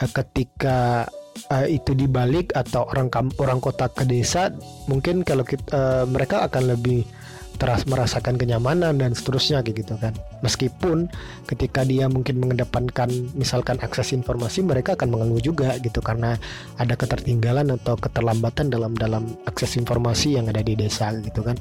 uh, 0.00 0.10
ketika 0.10 1.08
uh, 1.50 1.66
itu 1.66 1.94
dibalik 1.94 2.54
atau 2.54 2.86
orang 2.90 3.10
orang 3.38 3.58
kota 3.58 3.90
ke 3.90 4.06
desa 4.06 4.50
mungkin 4.90 5.26
kalau 5.26 5.42
kita, 5.46 5.66
uh, 5.74 6.04
mereka 6.06 6.46
akan 6.46 6.76
lebih 6.76 7.06
teras 7.54 7.86
merasakan 7.86 8.34
kenyamanan 8.34 8.98
dan 8.98 9.14
seterusnya 9.14 9.62
gitu 9.62 9.94
kan. 9.98 10.10
Meskipun 10.42 11.06
ketika 11.46 11.86
dia 11.86 12.10
mungkin 12.10 12.42
mengedepankan 12.42 13.08
misalkan 13.38 13.78
akses 13.78 14.10
informasi 14.10 14.66
mereka 14.66 14.98
akan 14.98 15.14
mengeluh 15.14 15.38
juga 15.38 15.78
gitu. 15.78 16.02
Karena 16.02 16.34
ada 16.76 16.94
ketertinggalan 16.98 17.70
atau 17.78 17.94
keterlambatan 17.94 18.74
dalam 18.74 18.92
dalam 18.98 19.38
akses 19.46 19.78
informasi 19.78 20.34
yang 20.34 20.50
ada 20.50 20.60
di 20.60 20.74
desa 20.74 21.14
gitu 21.22 21.46
kan. 21.46 21.54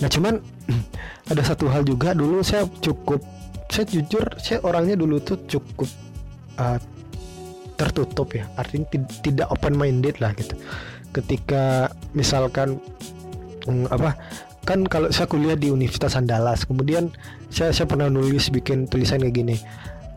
Nah 0.00 0.08
cuman 0.08 0.40
ada 1.32 1.42
satu 1.44 1.68
hal 1.68 1.84
juga. 1.84 2.16
Dulu 2.16 2.40
saya 2.40 2.64
cukup 2.80 3.20
saya 3.68 3.84
jujur 3.88 4.24
saya 4.40 4.58
orangnya 4.64 4.96
dulu 4.96 5.20
tuh 5.20 5.38
cukup 5.46 5.88
uh, 6.56 6.80
tertutup 7.78 8.34
ya. 8.34 8.48
Artinya 8.58 8.98
tidak 9.22 9.48
open 9.54 9.78
minded 9.78 10.18
lah 10.18 10.34
gitu. 10.34 10.58
Ketika 11.14 11.92
misalkan 12.12 12.80
um, 13.68 13.86
apa 13.88 14.18
kan 14.68 14.84
kalau 14.84 15.08
saya 15.08 15.24
kuliah 15.24 15.56
di 15.56 15.72
Universitas 15.72 16.12
Andalas 16.12 16.68
kemudian 16.68 17.08
saya 17.48 17.72
saya 17.72 17.88
pernah 17.88 18.12
nulis 18.12 18.52
bikin 18.52 18.84
tulisan 18.84 19.24
kayak 19.24 19.32
gini 19.32 19.56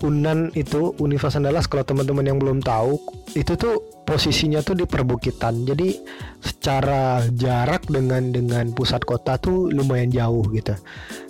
Unan 0.02 0.50
itu 0.58 0.98
Universitas 0.98 1.38
Andalas 1.38 1.70
kalau 1.70 1.86
teman-teman 1.86 2.26
yang 2.26 2.38
belum 2.42 2.60
tahu 2.66 2.98
itu 3.38 3.54
tuh 3.54 4.04
posisinya 4.04 4.66
tuh 4.66 4.82
di 4.82 4.86
perbukitan. 4.90 5.64
Jadi 5.64 5.96
secara 6.42 7.22
jarak 7.38 7.86
dengan 7.88 8.34
dengan 8.34 8.74
pusat 8.74 9.06
kota 9.06 9.38
tuh 9.38 9.70
lumayan 9.70 10.10
jauh 10.10 10.44
gitu. 10.52 10.74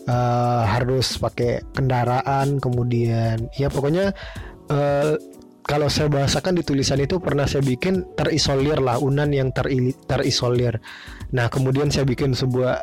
Uh, 0.08 0.64
harus 0.66 1.20
pakai 1.20 1.62
kendaraan 1.78 2.58
kemudian 2.58 3.48
ya 3.54 3.70
pokoknya 3.70 4.16
uh, 4.74 5.14
kalau 5.62 5.88
saya 5.88 6.10
bahasakan 6.10 6.58
di 6.58 6.64
tulisan 6.66 6.98
itu 7.00 7.22
pernah 7.22 7.46
saya 7.46 7.62
bikin 7.62 8.04
terisolir 8.18 8.82
lah 8.82 8.98
Unan 8.98 9.30
yang 9.30 9.54
terisolir. 10.10 10.82
Nah, 11.32 11.48
kemudian 11.48 11.94
saya 11.94 12.04
bikin 12.04 12.34
sebuah 12.34 12.82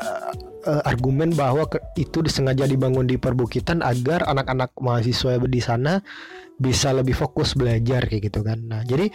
uh, 0.68 0.82
argumen 0.84 1.32
bahwa 1.32 1.64
ke, 1.64 1.80
itu 1.96 2.20
disengaja 2.20 2.68
dibangun 2.68 3.08
di 3.08 3.16
perbukitan 3.16 3.80
agar 3.80 4.28
anak-anak 4.28 4.76
mahasiswa 4.76 5.40
di 5.40 5.62
sana 5.64 6.04
bisa 6.60 6.92
lebih 6.92 7.16
fokus 7.16 7.56
belajar 7.56 8.04
kayak 8.04 8.28
gitu 8.28 8.44
kan. 8.44 8.60
Nah, 8.68 8.84
jadi 8.84 9.08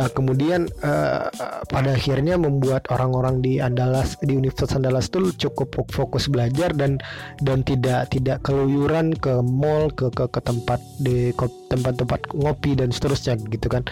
uh, 0.00 0.10
kemudian 0.14 0.70
uh, 0.80 1.28
pada 1.68 1.92
akhirnya 1.92 2.40
membuat 2.40 2.88
orang-orang 2.88 3.44
di 3.44 3.60
Andalas 3.60 4.16
di 4.24 4.38
Universitas 4.38 4.78
Andalas 4.78 5.12
itu 5.12 5.50
cukup 5.50 5.74
fokus 5.92 6.30
belajar 6.30 6.72
dan 6.72 7.02
dan 7.42 7.66
tidak 7.66 8.08
tidak 8.14 8.40
keluyuran 8.46 9.12
ke 9.18 9.42
mall 9.44 9.90
ke 9.92 10.08
ke, 10.14 10.24
ke 10.30 10.40
tempat 10.40 10.80
di 11.02 11.34
tempat-tempat 11.68 12.32
ngopi 12.32 12.78
dan 12.78 12.94
seterusnya 12.94 13.36
gitu 13.50 13.66
kan. 13.68 13.84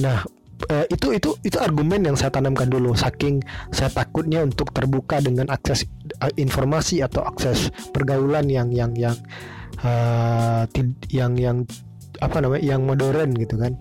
Nah, 0.00 0.24
uh, 0.70 0.86
itu 0.90 1.16
itu 1.16 1.30
itu 1.42 1.56
argumen 1.58 2.04
yang 2.06 2.14
saya 2.14 2.30
tanamkan 2.30 2.68
dulu. 2.70 2.94
Saking 2.94 3.42
saya 3.74 3.90
takutnya 3.90 4.44
untuk 4.44 4.70
terbuka 4.70 5.18
dengan 5.18 5.50
akses 5.50 5.88
uh, 6.22 6.30
informasi 6.38 7.02
atau 7.02 7.24
akses 7.26 7.72
pergaulan 7.90 8.46
yang 8.46 8.70
yang 8.70 8.92
yang 8.94 9.16
uh, 9.82 10.68
yang 11.10 11.32
yang 11.34 11.56
apa 12.22 12.38
namanya 12.38 12.62
yang 12.62 12.86
modern 12.86 13.34
gitu 13.34 13.58
kan 13.58 13.74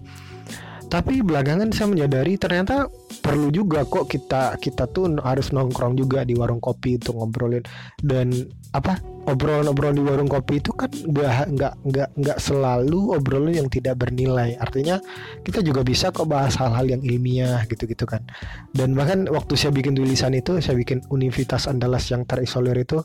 tapi 0.92 1.24
belakangan 1.24 1.72
saya 1.72 1.88
menyadari 1.88 2.36
ternyata 2.36 2.92
perlu 3.24 3.48
juga 3.48 3.88
kok 3.88 4.12
kita 4.12 4.60
kita 4.60 4.92
tuh 4.92 5.08
harus 5.24 5.56
nongkrong 5.56 5.96
juga 5.96 6.28
di 6.28 6.36
warung 6.36 6.60
kopi 6.60 7.00
untuk 7.00 7.16
ngobrolin. 7.16 7.64
Dan 7.96 8.36
apa 8.76 9.00
obrolan-obrolan 9.24 9.96
di 9.96 10.04
warung 10.04 10.28
kopi 10.28 10.60
itu 10.60 10.76
kan 10.76 10.92
nggak 10.92 11.56
nggak 11.56 11.74
nggak 11.88 12.10
nggak 12.20 12.38
selalu 12.44 13.16
obrolan 13.16 13.56
yang 13.56 13.72
tidak 13.72 14.04
bernilai. 14.04 14.60
Artinya 14.60 15.00
kita 15.48 15.64
juga 15.64 15.80
bisa 15.88 16.12
kok 16.12 16.28
bahas 16.28 16.60
hal-hal 16.60 16.84
yang 17.00 17.02
ilmiah 17.08 17.64
gitu-gitu 17.72 18.04
kan. 18.04 18.28
Dan 18.76 18.92
bahkan 18.92 19.32
waktu 19.32 19.56
saya 19.56 19.72
bikin 19.72 19.96
tulisan 19.96 20.36
itu 20.36 20.60
saya 20.60 20.76
bikin 20.76 21.08
Universitas 21.08 21.72
Andalas 21.72 22.04
yang 22.12 22.28
terisolir 22.28 22.76
itu 22.76 23.00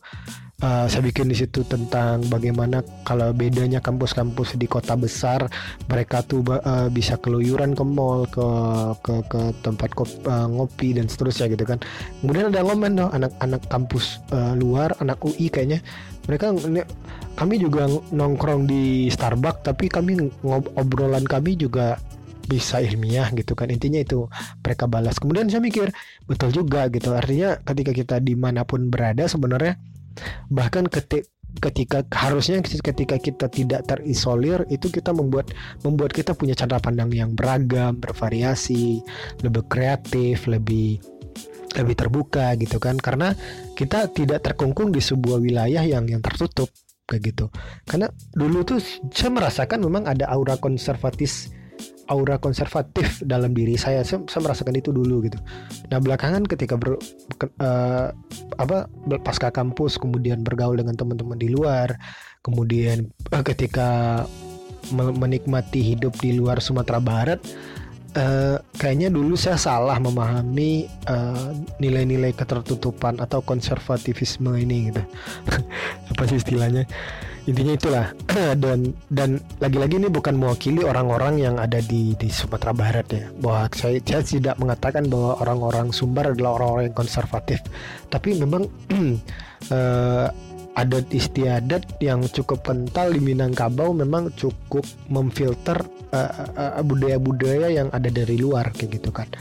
uh, 0.63 0.87
saya 0.89 1.03
bikin 1.05 1.29
di 1.29 1.37
situ 1.37 1.67
tentang 1.67 2.25
bagaimana 2.33 2.81
kalau 3.05 3.33
bedanya 3.37 3.83
kampus-kampus 3.83 4.57
di 4.57 4.65
kota 4.65 4.97
besar 4.97 5.45
mereka 5.91 6.25
tuh 6.25 6.41
uh, 6.47 6.89
bisa 6.89 7.21
keluyuran 7.21 7.77
ke 7.77 7.85
mall 7.85 8.25
ke 8.31 8.47
ke 9.05 9.15
ke 9.29 9.41
tempat 9.61 9.91
kop, 9.93 10.09
uh, 10.25 10.49
ngopi 10.49 10.97
dan 10.97 11.11
seterusnya 11.11 11.53
gitu 11.53 11.65
kan. 11.69 11.79
Kemudian 12.23 12.53
ada 12.55 12.65
ngomen 12.65 12.97
dong 12.97 13.11
anak-anak 13.13 13.63
kampus 13.69 14.23
uh, 14.33 14.57
luar 14.57 14.97
anak 15.03 15.21
UI 15.21 15.53
kayaknya. 15.53 15.85
Mereka 16.27 16.59
kami 17.37 17.55
juga 17.61 17.87
nongkrong 18.11 18.67
di 18.67 19.07
Starbucks 19.13 19.63
tapi 19.63 19.87
kami 19.87 20.19
ngobrolan 20.43 21.23
kami 21.23 21.55
juga 21.55 22.01
bisa 22.47 22.79
ilmiah 22.79 23.31
gitu 23.35 23.55
kan. 23.59 23.71
Intinya 23.71 24.03
itu 24.03 24.27
mereka 24.63 24.87
balas. 24.87 25.19
Kemudian 25.19 25.51
saya 25.51 25.63
mikir 25.63 25.91
betul 26.27 26.51
juga 26.55 26.87
gitu. 26.91 27.15
Artinya 27.15 27.59
ketika 27.63 27.93
kita 27.95 28.17
di 28.23 28.35
mana 28.39 28.63
pun 28.63 28.91
berada 28.91 29.27
sebenarnya 29.27 29.79
bahkan 30.49 30.87
ketik 30.87 31.29
ketika 31.57 32.05
harusnya 32.13 32.61
ketika 32.61 33.17
kita 33.17 33.49
tidak 33.49 33.89
terisolir 33.89 34.69
itu 34.69 34.93
kita 34.93 35.17
membuat 35.17 35.57
membuat 35.81 36.13
kita 36.13 36.37
punya 36.37 36.53
cara 36.53 36.77
pandang 36.77 37.09
yang 37.17 37.33
beragam 37.33 37.97
bervariasi 37.97 39.01
lebih 39.41 39.65
kreatif 39.65 40.45
lebih 40.45 41.01
lebih 41.77 41.95
terbuka 41.95 42.57
gitu 42.57 42.81
kan. 42.81 42.97
Karena 42.97 43.37
kita 43.77 44.09
tidak 44.11 44.43
terkungkung 44.43 44.91
di 44.91 45.05
sebuah 45.05 45.39
wilayah 45.39 45.85
yang 45.85 46.09
yang 46.09 46.25
tertutup 46.25 46.73
kayak 47.07 47.33
gitu. 47.33 47.47
Karena 47.85 48.09
dulu 48.33 48.65
tuh 48.65 48.81
saya 49.13 49.31
merasakan 49.31 49.85
memang 49.85 50.09
ada 50.09 50.27
aura 50.33 50.57
konservatis 50.57 51.53
aura 52.07 52.39
konservatif 52.39 53.23
dalam 53.23 53.53
diri 53.53 53.75
saya. 53.75 54.03
saya 54.07 54.23
saya 54.27 54.41
merasakan 54.43 54.79
itu 54.79 54.91
dulu 54.95 55.27
gitu. 55.27 55.39
Nah 55.91 55.99
belakangan 55.99 56.47
ketika 56.47 56.79
ber, 56.79 56.99
uh, 57.63 58.09
apa 58.59 58.87
pasca 59.23 59.51
kampus 59.51 59.99
kemudian 59.99 60.43
bergaul 60.47 60.79
dengan 60.79 60.95
teman-teman 60.95 61.39
di 61.39 61.51
luar 61.51 61.99
kemudian 62.47 63.11
uh, 63.35 63.43
ketika 63.43 64.23
menikmati 64.95 65.83
hidup 65.83 66.15
di 66.23 66.39
luar 66.39 66.63
Sumatera 66.63 67.03
Barat 67.03 67.43
uh, 68.15 68.63
kayaknya 68.79 69.11
dulu 69.11 69.35
saya 69.35 69.59
salah 69.59 69.99
memahami 69.99 70.87
nilai-nilai 71.83 72.31
uh, 72.33 72.37
ketertutupan 72.39 73.19
atau 73.19 73.43
konservatifisme 73.43 74.55
ini 74.55 74.95
gitu. 74.95 75.03
Apa 76.15 76.23
sih 76.31 76.39
istilahnya 76.39 76.87
intinya 77.47 77.75
itulah. 77.75 78.07
Dan 78.61 78.93
dan 79.09 79.41
lagi-lagi 79.65 79.97
ini 79.97 80.13
bukan 80.13 80.37
mewakili 80.37 80.85
orang-orang 80.85 81.41
yang 81.41 81.57
ada 81.57 81.81
di 81.81 82.13
di 82.21 82.29
Sumatera 82.29 82.77
Barat 82.77 83.07
ya. 83.09 83.25
Bahwa 83.33 83.65
saya 83.73 83.97
saya 84.05 84.21
tidak 84.21 84.61
mengatakan 84.61 85.09
bahwa 85.09 85.41
orang-orang 85.41 85.89
Sumbar 85.89 86.37
adalah 86.37 86.61
orang-orang 86.61 86.93
yang 86.93 86.99
konservatif. 87.01 87.65
Tapi 88.13 88.37
memang 88.37 88.69
uh, 89.73 90.29
adat 90.83 91.09
istiadat 91.09 91.97
yang 92.05 92.29
cukup 92.29 92.61
kental 92.61 93.09
di 93.09 93.25
Minangkabau 93.25 93.97
memang 93.97 94.29
cukup 94.37 94.85
memfilter 95.09 95.81
budaya-budaya 96.85 97.67
uh, 97.67 97.73
uh, 97.73 97.77
yang 97.83 97.89
ada 97.89 98.13
dari 98.13 98.37
luar 98.37 98.69
kayak 98.77 99.01
gitu 99.01 99.09
kan. 99.17 99.33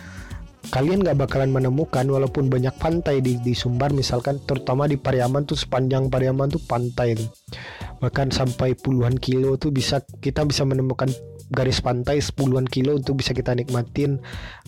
Kalian 0.66 1.06
gak 1.06 1.22
bakalan 1.22 1.54
menemukan 1.54 2.10
walaupun 2.10 2.50
banyak 2.50 2.74
pantai 2.82 3.22
di, 3.22 3.38
di 3.38 3.54
Sumbar 3.54 3.94
misalkan 3.94 4.42
terutama 4.42 4.90
di 4.90 4.98
Pariaman 4.98 5.46
tuh 5.46 5.54
sepanjang 5.54 6.10
Pariaman 6.10 6.50
tuh 6.50 6.64
pantai 6.64 7.14
tuh 7.14 7.30
bahkan 8.04 8.30
sampai 8.30 8.76
puluhan 8.76 9.16
kilo 9.18 9.56
tuh 9.56 9.72
bisa 9.72 10.04
kita 10.22 10.44
bisa 10.44 10.68
menemukan 10.68 11.08
garis 11.54 11.78
pantai 11.78 12.18
sepuluhan 12.18 12.66
kilo 12.66 12.98
untuk 12.98 13.22
bisa 13.22 13.30
kita 13.30 13.54
nikmatin 13.54 14.18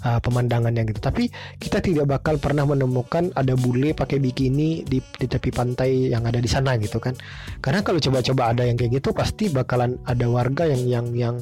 uh, 0.06 0.22
pemandangannya 0.22 0.86
gitu. 0.94 1.02
Tapi 1.02 1.30
kita 1.58 1.82
tidak 1.82 2.06
bakal 2.06 2.38
pernah 2.38 2.70
menemukan 2.70 3.34
ada 3.34 3.58
bule 3.58 3.98
pakai 3.98 4.22
bikini 4.22 4.86
di, 4.86 5.02
di 5.02 5.26
tepi 5.26 5.50
pantai 5.50 6.14
yang 6.14 6.28
ada 6.30 6.38
di 6.38 6.50
sana 6.50 6.78
gitu 6.78 7.02
kan. 7.02 7.18
Karena 7.66 7.82
kalau 7.82 7.98
coba-coba 7.98 8.54
ada 8.54 8.64
yang 8.68 8.78
kayak 8.78 9.02
gitu 9.02 9.10
pasti 9.10 9.50
bakalan 9.50 9.98
ada 10.06 10.30
warga 10.30 10.70
yang 10.70 10.86
yang 10.86 11.08
yang 11.18 11.36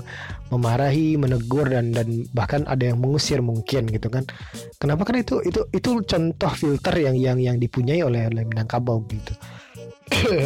memarahi, 0.53 1.19
menegur 1.19 1.67
dan 1.67 1.91
dan 1.91 2.23
bahkan 2.31 2.63
ada 2.71 2.87
yang 2.87 3.03
mengusir 3.03 3.43
mungkin 3.43 3.91
gitu 3.91 4.07
kan. 4.07 4.23
Kenapa 4.79 5.03
kan 5.03 5.19
itu 5.19 5.43
itu 5.43 5.67
itu 5.75 5.99
contoh 6.05 6.51
filter 6.55 6.95
yang 6.95 7.19
yang 7.19 7.37
yang 7.43 7.57
dipunyai 7.59 7.99
oleh 8.07 8.31
oleh 8.31 8.47
Minangkabau 8.47 9.03
gitu. 9.11 9.35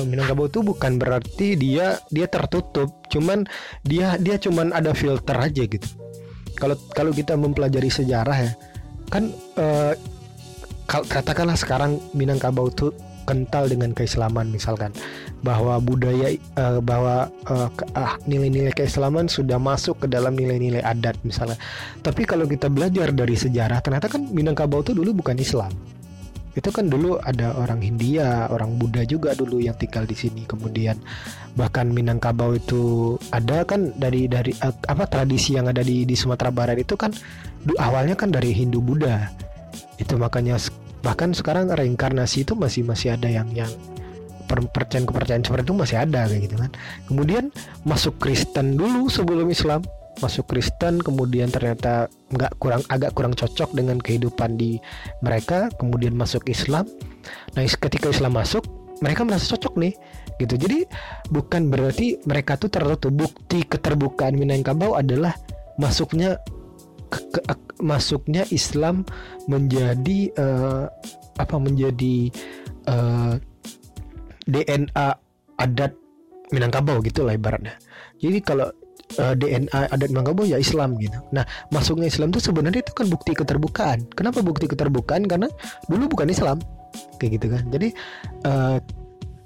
Minangkabau 0.08 0.48
itu 0.48 0.64
bukan 0.64 0.96
berarti 0.96 1.60
dia 1.60 2.00
dia 2.08 2.28
tertutup, 2.32 2.96
cuman 3.12 3.44
dia 3.84 4.16
dia 4.16 4.40
cuman 4.40 4.72
ada 4.72 4.96
filter 4.96 5.36
aja 5.36 5.64
gitu. 5.68 5.88
Kalau 6.56 6.76
kalau 6.96 7.12
kita 7.12 7.36
mempelajari 7.36 7.92
sejarah 7.92 8.38
ya, 8.40 8.52
kan 9.12 9.32
uh, 9.60 9.94
katakanlah 10.88 11.60
sekarang 11.60 12.00
Minangkabau 12.16 12.72
itu 12.72 12.96
kental 13.28 13.70
dengan 13.70 13.94
keislaman 13.94 14.50
misalkan 14.50 14.90
bahwa 15.46 15.78
budaya 15.78 16.34
uh, 16.58 16.82
bahwa 16.82 17.30
uh, 17.46 17.70
nilai-nilai 18.26 18.74
keislaman 18.74 19.30
sudah 19.30 19.62
masuk 19.62 20.02
ke 20.02 20.08
dalam 20.10 20.34
nilai-nilai 20.34 20.82
adat 20.82 21.20
misalnya. 21.22 21.60
Tapi 22.02 22.26
kalau 22.26 22.50
kita 22.50 22.72
belajar 22.72 23.12
dari 23.12 23.36
sejarah 23.38 23.84
ternyata 23.84 24.08
kan 24.10 24.24
Minangkabau 24.32 24.82
itu 24.82 24.96
dulu 24.98 25.20
bukan 25.22 25.38
Islam 25.38 25.99
itu 26.60 26.70
kan 26.76 26.92
dulu 26.92 27.16
ada 27.24 27.56
orang 27.56 27.80
Hindia, 27.80 28.52
orang 28.52 28.76
Buddha 28.76 29.08
juga 29.08 29.32
dulu 29.32 29.64
yang 29.64 29.80
tinggal 29.80 30.04
di 30.04 30.14
sini. 30.14 30.44
Kemudian 30.44 31.00
bahkan 31.56 31.88
Minangkabau 31.88 32.60
itu 32.60 33.16
ada 33.32 33.64
kan 33.64 33.96
dari 33.96 34.28
dari 34.28 34.52
uh, 34.60 34.76
apa 34.92 35.08
tradisi 35.08 35.56
yang 35.56 35.72
ada 35.72 35.80
di 35.80 36.04
di 36.04 36.16
Sumatera 36.20 36.52
Barat 36.52 36.84
itu 36.84 37.00
kan 37.00 37.16
awalnya 37.80 38.20
kan 38.20 38.30
dari 38.30 38.52
Hindu 38.52 38.84
Buddha. 38.84 39.32
Itu 39.96 40.20
makanya 40.20 40.60
bahkan 41.00 41.32
sekarang 41.32 41.72
reinkarnasi 41.72 42.44
itu 42.44 42.60
masih 42.60 42.84
masih 42.84 43.16
ada 43.16 43.32
yang 43.32 43.48
yang 43.56 43.72
percayaan 44.50 45.06
kepercayaan 45.06 45.46
seperti 45.46 45.64
itu 45.70 45.76
masih 45.78 45.98
ada 46.02 46.28
kayak 46.28 46.42
gitu 46.50 46.56
kan. 46.60 46.72
Kemudian 47.08 47.44
masuk 47.88 48.20
Kristen 48.20 48.76
dulu 48.76 49.08
sebelum 49.08 49.48
Islam 49.48 49.86
masuk 50.20 50.52
Kristen 50.52 51.00
kemudian 51.00 51.48
ternyata 51.52 52.12
nggak 52.32 52.60
kurang 52.60 52.84
agak 52.92 53.16
kurang 53.16 53.34
cocok 53.34 53.72
dengan 53.74 53.98
kehidupan 54.00 54.60
di 54.60 54.78
mereka 55.24 55.72
kemudian 55.80 56.16
masuk 56.16 56.48
Islam. 56.52 56.86
Nah 57.56 57.64
ketika 57.64 58.12
Islam 58.12 58.36
masuk 58.36 58.64
mereka 59.00 59.24
merasa 59.24 59.56
cocok 59.56 59.80
nih 59.80 59.94
gitu. 60.40 60.56
Jadi 60.56 60.80
bukan 61.32 61.68
berarti 61.68 62.20
mereka 62.24 62.56
tuh 62.56 62.72
tertutup 62.72 63.12
bukti 63.12 63.64
keterbukaan 63.68 64.36
Minangkabau 64.36 64.96
adalah 64.96 65.36
masuknya 65.80 66.40
ke, 67.12 67.20
ke, 67.32 67.42
masuknya 67.84 68.48
Islam 68.52 69.08
menjadi 69.48 70.32
uh, 70.36 70.86
apa 71.40 71.56
menjadi 71.56 72.28
uh, 72.92 73.36
eh, 73.36 73.36
DNA 74.44 75.08
adat 75.60 75.96
Minangkabau 76.50 77.00
gitu 77.06 77.24
lah 77.24 77.38
ibaratnya. 77.38 77.78
Jadi 78.20 78.42
kalau 78.42 78.68
uh, 79.18 79.34
eh, 79.34 79.34
DNA 79.34 79.82
adat 79.90 80.10
Minangkabau 80.14 80.46
ya 80.46 80.62
Islam 80.62 81.00
gitu. 81.02 81.18
Nah, 81.34 81.48
masuknya 81.74 82.12
Islam 82.12 82.30
itu 82.30 82.44
sebenarnya 82.44 82.86
itu 82.86 82.94
kan 82.94 83.10
bukti 83.10 83.34
keterbukaan. 83.34 84.06
Kenapa 84.14 84.46
bukti 84.46 84.70
keterbukaan? 84.70 85.26
Karena 85.26 85.50
dulu 85.90 86.14
bukan 86.14 86.30
Islam. 86.30 86.62
Kayak 87.18 87.42
gitu 87.42 87.48
kan. 87.50 87.64
Jadi 87.74 87.88
uh, 88.46 88.78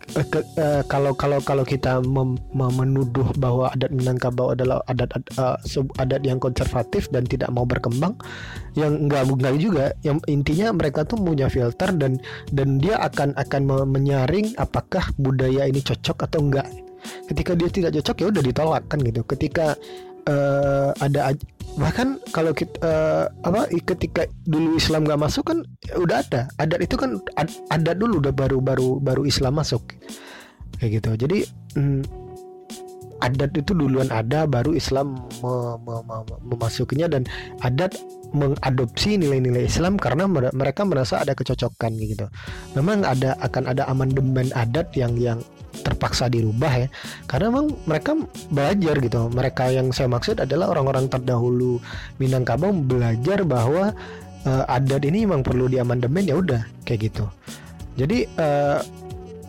ke, 0.03 0.39
uh, 0.59 0.83
kalau 0.91 1.15
kalau 1.15 1.39
kalau 1.41 1.63
kita 1.63 2.03
mem, 2.03 2.35
menuduh 2.51 3.25
bahwa 3.39 3.71
adat 3.71 3.89
Minangkabau 3.95 4.51
adalah 4.51 4.83
adat 4.91 5.15
uh, 5.39 5.55
adat 5.97 6.21
yang 6.27 6.43
konservatif 6.43 7.07
dan 7.09 7.23
tidak 7.23 7.47
mau 7.55 7.63
berkembang, 7.63 8.19
yang 8.75 9.07
enggak 9.07 9.25
enggak 9.25 9.55
juga. 9.57 9.85
Yang 10.03 10.19
intinya 10.27 10.75
mereka 10.75 11.07
tuh 11.07 11.17
punya 11.17 11.47
filter 11.47 11.95
dan 11.95 12.19
dan 12.51 12.83
dia 12.83 12.99
akan 12.99 13.31
akan 13.39 13.61
menyaring 13.87 14.51
apakah 14.59 15.07
budaya 15.15 15.71
ini 15.71 15.79
cocok 15.79 16.27
atau 16.27 16.39
enggak 16.43 16.67
ketika 17.29 17.51
dia 17.57 17.69
tidak 17.69 17.91
cocok 17.99 18.15
ya 18.21 18.27
udah 18.29 18.43
ditolak 18.43 18.83
kan 18.87 18.99
gitu. 19.01 19.21
Ketika 19.25 19.75
uh, 20.27 20.91
ada 20.99 21.35
bahkan 21.73 22.21
kalau 22.29 22.53
kita 22.53 22.77
uh, 22.85 23.25
apa 23.41 23.65
ketika 23.95 24.29
dulu 24.45 24.77
Islam 24.77 25.09
gak 25.09 25.21
masuk 25.21 25.43
kan 25.49 25.65
ya 25.87 25.97
udah 25.97 26.21
ada. 26.21 26.41
Adat 26.61 26.79
itu 26.85 26.95
kan 26.95 27.17
ad, 27.39 27.49
adat 27.73 27.97
dulu 27.97 28.21
udah 28.21 28.33
baru 28.33 28.57
baru 28.61 29.01
baru 29.01 29.23
Islam 29.25 29.57
masuk. 29.57 29.81
Kayak 30.77 31.01
gitu. 31.01 31.09
Jadi 31.27 31.37
mm, 31.79 32.01
adat 33.23 33.55
itu 33.55 33.71
duluan 33.71 34.11
ada 34.11 34.43
baru 34.43 34.75
Islam 34.75 35.15
me, 35.39 35.79
me, 35.87 35.95
me, 36.03 36.15
memasukinya 36.43 37.07
dan 37.07 37.23
adat 37.63 37.95
mengadopsi 38.33 39.15
nilai-nilai 39.15 39.69
Islam 39.69 39.95
karena 39.95 40.25
mereka 40.29 40.83
merasa 40.83 41.21
ada 41.21 41.37
kecocokan 41.37 41.95
gitu. 42.01 42.27
Memang 42.75 43.05
ada 43.07 43.37
akan 43.39 43.69
ada 43.71 43.87
amandemen 43.87 44.49
adat 44.57 44.91
yang 44.97 45.15
yang 45.15 45.39
terpaksa 45.83 46.31
dirubah 46.31 46.73
ya. 46.73 46.87
Karena 47.27 47.51
memang 47.51 47.67
mereka 47.83 48.15
belajar 48.49 48.95
gitu. 49.03 49.27
Mereka 49.27 49.63
yang 49.75 49.91
saya 49.91 50.07
maksud 50.07 50.39
adalah 50.39 50.71
orang-orang 50.71 51.11
terdahulu 51.11 51.83
Minangkabau 52.17 52.71
belajar 52.71 53.43
bahwa 53.43 53.91
uh, 54.47 54.63
adat 54.71 55.03
ini 55.03 55.27
memang 55.27 55.43
perlu 55.43 55.67
diamandemen 55.67 56.23
ya 56.23 56.39
udah 56.39 56.61
kayak 56.87 57.11
gitu. 57.11 57.25
Jadi 57.99 58.25
uh, 58.39 58.79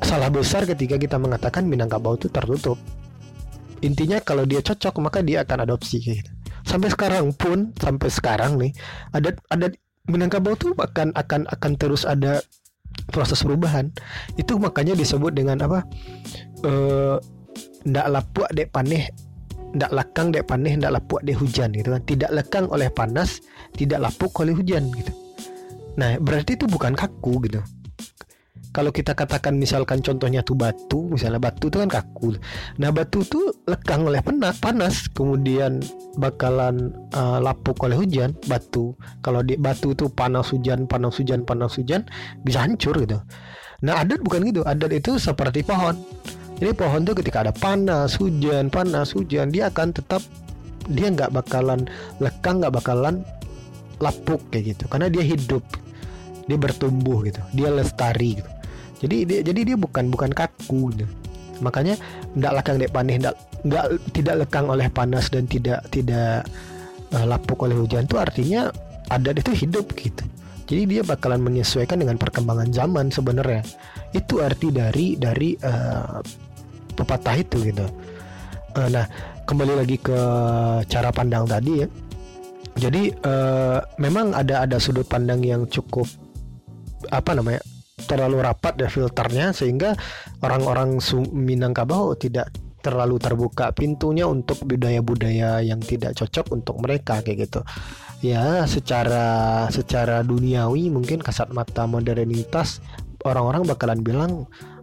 salah 0.04 0.28
besar 0.28 0.68
ketika 0.68 0.98
kita 0.98 1.16
mengatakan 1.16 1.64
Minangkabau 1.64 2.18
itu 2.18 2.28
tertutup. 2.28 2.76
Intinya 3.80 4.20
kalau 4.20 4.48
dia 4.48 4.64
cocok 4.64 5.00
maka 5.00 5.20
dia 5.20 5.46
akan 5.46 5.68
adopsi 5.68 6.00
kayak 6.02 6.24
gitu. 6.24 6.32
Sampai 6.64 6.88
sekarang 6.88 7.30
pun 7.36 7.76
sampai 7.76 8.08
sekarang 8.08 8.56
nih 8.56 8.72
adat 9.12 9.36
adat 9.52 9.76
Minangkabau 10.04 10.52
tuh 10.52 10.76
akan 10.76 11.16
akan 11.16 11.48
akan 11.48 11.72
terus 11.80 12.04
ada 12.04 12.44
proses 13.10 13.40
perubahan. 13.42 13.90
Itu 14.34 14.58
makanya 14.58 14.94
disebut 14.96 15.34
dengan 15.34 15.62
apa? 15.64 15.86
Eh 16.64 17.16
ndak 17.84 18.06
lapuk 18.08 18.48
dek 18.56 18.72
paneh 18.72 19.12
ndak 19.74 19.90
lekang 19.92 20.32
dek 20.32 20.48
paneh 20.48 20.72
ndak 20.78 20.94
lapuk 20.96 21.20
dek 21.22 21.36
hujan 21.36 21.70
gitu 21.74 21.92
kan. 21.92 22.02
Tidak 22.02 22.30
lekang 22.32 22.66
oleh 22.70 22.88
panas 22.88 23.44
tidak 23.74 24.02
lapuk 24.02 24.32
oleh 24.40 24.54
hujan 24.54 24.88
gitu. 24.94 25.12
Nah 25.94 26.18
berarti 26.18 26.58
itu 26.58 26.66
bukan 26.66 26.94
kaku 26.98 27.38
gitu 27.46 27.62
kalau 28.74 28.90
kita 28.90 29.14
katakan 29.14 29.54
misalkan 29.54 30.02
contohnya 30.02 30.42
tuh 30.42 30.58
batu 30.58 31.06
misalnya 31.06 31.38
batu 31.38 31.70
itu 31.70 31.78
kan 31.78 31.86
kaku 31.86 32.34
nah 32.74 32.90
batu 32.90 33.22
tuh 33.22 33.54
lekang 33.70 34.02
oleh 34.10 34.18
panas 34.18 34.58
panas 34.58 35.06
kemudian 35.14 35.78
bakalan 36.16 36.94
uh, 37.14 37.38
lapuk 37.42 37.78
oleh 37.82 37.98
hujan 37.98 38.34
batu. 38.46 38.94
Kalau 39.20 39.42
di 39.42 39.58
batu 39.58 39.92
itu 39.92 40.06
panas 40.10 40.50
hujan 40.54 40.86
panas 40.86 41.18
hujan 41.18 41.42
panas 41.42 41.74
hujan 41.76 42.06
bisa 42.46 42.62
hancur 42.64 42.94
gitu. 43.02 43.18
Nah 43.82 44.02
adat 44.02 44.22
bukan 44.22 44.46
gitu. 44.48 44.62
Adat 44.64 44.94
itu 44.94 45.18
seperti 45.18 45.66
pohon. 45.66 45.98
Jadi 46.58 46.70
pohon 46.72 47.02
tuh 47.02 47.18
ketika 47.18 47.42
ada 47.44 47.52
panas 47.52 48.14
hujan 48.16 48.70
panas 48.70 49.10
hujan 49.12 49.50
dia 49.50 49.68
akan 49.68 49.90
tetap 49.90 50.22
dia 50.86 51.10
nggak 51.10 51.34
bakalan 51.34 51.88
lekang 52.22 52.62
nggak 52.62 52.74
bakalan 52.74 53.26
lapuk 53.98 54.40
kayak 54.54 54.74
gitu. 54.74 54.86
Karena 54.86 55.10
dia 55.10 55.24
hidup 55.26 55.62
dia 56.46 56.58
bertumbuh 56.58 57.26
gitu. 57.26 57.42
Dia 57.52 57.74
lestari 57.74 58.38
gitu 58.38 58.53
jadi 59.04 59.16
dia 59.28 59.40
jadi 59.44 59.60
dia 59.72 59.76
bukan 59.76 60.08
bukan 60.08 60.32
kaku 60.32 60.90
gitu. 60.96 61.06
makanya 61.62 61.94
tidak 62.34 62.52
lekang 62.58 62.76
dek 62.82 62.90
panih 62.90 63.14
tidak 63.20 63.34
nggak 63.64 63.86
tidak 64.10 64.34
lekang 64.42 64.66
oleh 64.66 64.86
panas 64.90 65.30
dan 65.30 65.44
tidak 65.46 65.80
tidak 65.92 66.42
uh, 67.14 67.24
lapuk 67.24 67.62
oleh 67.62 67.76
hujan 67.78 68.04
itu 68.04 68.16
artinya 68.18 68.68
adat 69.12 69.40
itu 69.40 69.52
hidup 69.64 69.86
gitu. 69.96 70.24
Jadi 70.64 70.82
dia 70.96 71.02
bakalan 71.04 71.44
menyesuaikan 71.44 72.00
dengan 72.00 72.16
perkembangan 72.16 72.72
zaman 72.72 73.12
sebenarnya. 73.12 73.60
Itu 74.16 74.40
arti 74.40 74.72
dari 74.72 75.14
dari 75.20 75.52
uh, 75.60 76.24
pepatah 76.96 77.36
itu 77.36 77.60
gitu. 77.68 77.84
Uh, 78.72 78.88
nah 78.88 79.04
kembali 79.44 79.84
lagi 79.84 80.00
ke 80.00 80.18
cara 80.88 81.12
pandang 81.12 81.44
tadi 81.44 81.84
ya. 81.84 81.88
Jadi 82.74 83.12
uh, 83.22 83.78
memang 84.00 84.32
ada 84.32 84.64
ada 84.64 84.80
sudut 84.80 85.04
pandang 85.06 85.44
yang 85.44 85.68
cukup 85.68 86.08
apa 87.12 87.36
namanya 87.36 87.60
terlalu 87.94 88.42
rapat 88.42 88.74
dan 88.74 88.90
filternya 88.90 89.54
sehingga 89.54 89.94
orang-orang 90.42 90.98
Minangkabau 91.30 92.18
tidak 92.18 92.50
terlalu 92.84 93.16
terbuka 93.16 93.72
pintunya 93.72 94.28
untuk 94.28 94.60
budaya-budaya 94.68 95.64
yang 95.64 95.80
tidak 95.80 96.12
cocok 96.12 96.52
untuk 96.52 96.76
mereka 96.84 97.24
kayak 97.24 97.48
gitu. 97.48 97.64
Ya, 98.20 98.68
secara 98.68 99.66
secara 99.72 100.20
duniawi 100.20 100.92
mungkin 100.92 101.24
kasat 101.24 101.48
mata 101.52 101.88
modernitas 101.88 102.84
orang-orang 103.24 103.64
bakalan 103.64 104.00
bilang 104.04 104.32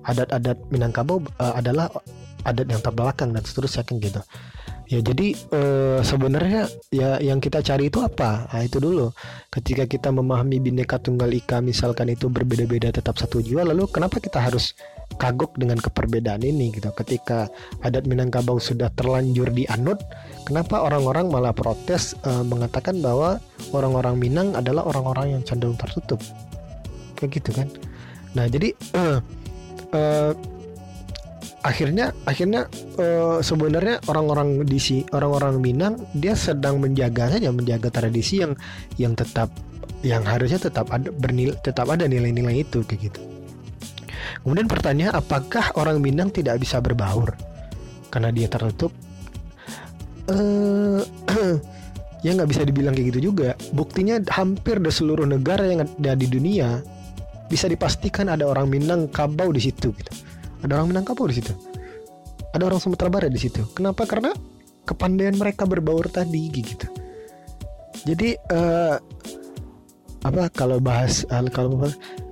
adat-adat 0.01 0.57
Minangkabau 0.73 1.21
uh, 1.37 1.53
adalah 1.53 1.93
adat 2.41 2.65
yang 2.73 2.81
terbelakang 2.81 3.29
dan 3.37 3.45
seterusnya 3.45 3.85
kan 3.85 4.01
gitu. 4.01 4.21
Ya 4.91 4.99
jadi 4.99 5.31
uh, 5.55 6.03
sebenarnya 6.03 6.67
ya 6.91 7.15
yang 7.23 7.39
kita 7.39 7.63
cari 7.63 7.87
itu 7.87 8.03
apa? 8.03 8.51
Nah, 8.51 8.59
itu 8.59 8.75
dulu. 8.83 9.15
Ketika 9.47 9.87
kita 9.87 10.11
memahami 10.11 10.59
bineka 10.59 10.99
tunggal 10.99 11.31
ika 11.31 11.63
misalkan 11.63 12.11
itu 12.11 12.27
berbeda-beda 12.27 12.91
tetap 12.91 13.15
satu 13.15 13.39
jiwa, 13.39 13.63
lalu 13.63 13.87
kenapa 13.87 14.19
kita 14.19 14.43
harus 14.43 14.75
kagok 15.15 15.55
dengan 15.55 15.79
keperbedaan 15.79 16.43
ini 16.43 16.75
gitu? 16.75 16.91
Ketika 16.91 17.47
adat 17.87 18.03
Minangkabau 18.03 18.59
sudah 18.59 18.91
terlanjur 18.91 19.47
dianut, 19.55 20.03
kenapa 20.43 20.83
orang-orang 20.83 21.31
malah 21.31 21.55
protes 21.55 22.11
uh, 22.27 22.43
mengatakan 22.43 22.99
bahwa 22.99 23.39
orang-orang 23.71 24.19
Minang 24.19 24.59
adalah 24.59 24.83
orang-orang 24.91 25.39
yang 25.39 25.41
cenderung 25.47 25.79
tertutup? 25.79 26.19
Kayak 27.15 27.39
gitu 27.39 27.55
kan? 27.55 27.71
Nah 28.35 28.43
jadi 28.51 28.75
uh, 28.91 29.23
akhirnya 31.61 32.09
akhirnya 32.25 32.65
uh, 32.97 33.37
sebenarnya 33.39 34.01
orang-orang 34.09 34.65
di 34.65 34.81
si 34.81 35.05
orang-orang 35.13 35.61
Minang 35.61 35.93
dia 36.17 36.33
sedang 36.33 36.81
menjaga 36.81 37.37
saja 37.37 37.53
menjaga 37.53 37.93
tradisi 37.93 38.41
yang 38.41 38.57
yang 38.97 39.13
tetap 39.13 39.53
yang 40.01 40.25
harusnya 40.25 40.57
tetap 40.57 40.89
ada 40.89 41.13
bernilai 41.13 41.53
tetap 41.61 41.85
ada 41.93 42.09
nilai-nilai 42.09 42.65
itu 42.65 42.81
kayak 42.81 43.13
gitu. 43.13 43.21
Kemudian 44.41 44.65
pertanyaan 44.65 45.13
apakah 45.13 45.69
orang 45.77 46.01
Minang 46.01 46.33
tidak 46.33 46.57
bisa 46.57 46.81
berbaur 46.81 47.37
karena 48.09 48.33
dia 48.33 48.49
tertutup? 48.49 48.89
Uh, 50.25 51.05
ya 52.25 52.33
nggak 52.33 52.49
bisa 52.49 52.65
dibilang 52.65 52.97
kayak 52.97 53.13
gitu 53.13 53.29
juga. 53.29 53.53
Buktinya 53.69 54.17
hampir 54.33 54.81
di 54.81 54.89
seluruh 54.89 55.29
negara 55.29 55.69
yang 55.69 55.85
ada 55.85 56.17
di 56.17 56.25
dunia 56.25 56.81
bisa 57.45 57.69
dipastikan 57.69 58.33
ada 58.33 58.49
orang 58.49 58.65
Minang 58.65 59.13
Kabau 59.13 59.53
di 59.53 59.61
situ 59.61 59.93
gitu 59.93 60.30
ada 60.61 60.71
orang 60.77 60.89
Minangkabau 60.93 61.25
di 61.29 61.41
situ. 61.41 61.53
Ada 62.51 62.67
orang 62.67 62.79
Sumatera 62.83 63.09
Barat 63.09 63.31
di 63.31 63.41
situ. 63.41 63.63
Kenapa? 63.73 64.03
Karena 64.05 64.35
kepandaian 64.85 65.35
mereka 65.37 65.63
berbaur 65.65 66.09
tadi 66.11 66.51
gitu. 66.51 66.87
Jadi 68.05 68.33
uh, 68.51 68.97
apa 70.21 70.53
kalau 70.53 70.77
bahas 70.77 71.25
kalau 71.53 71.89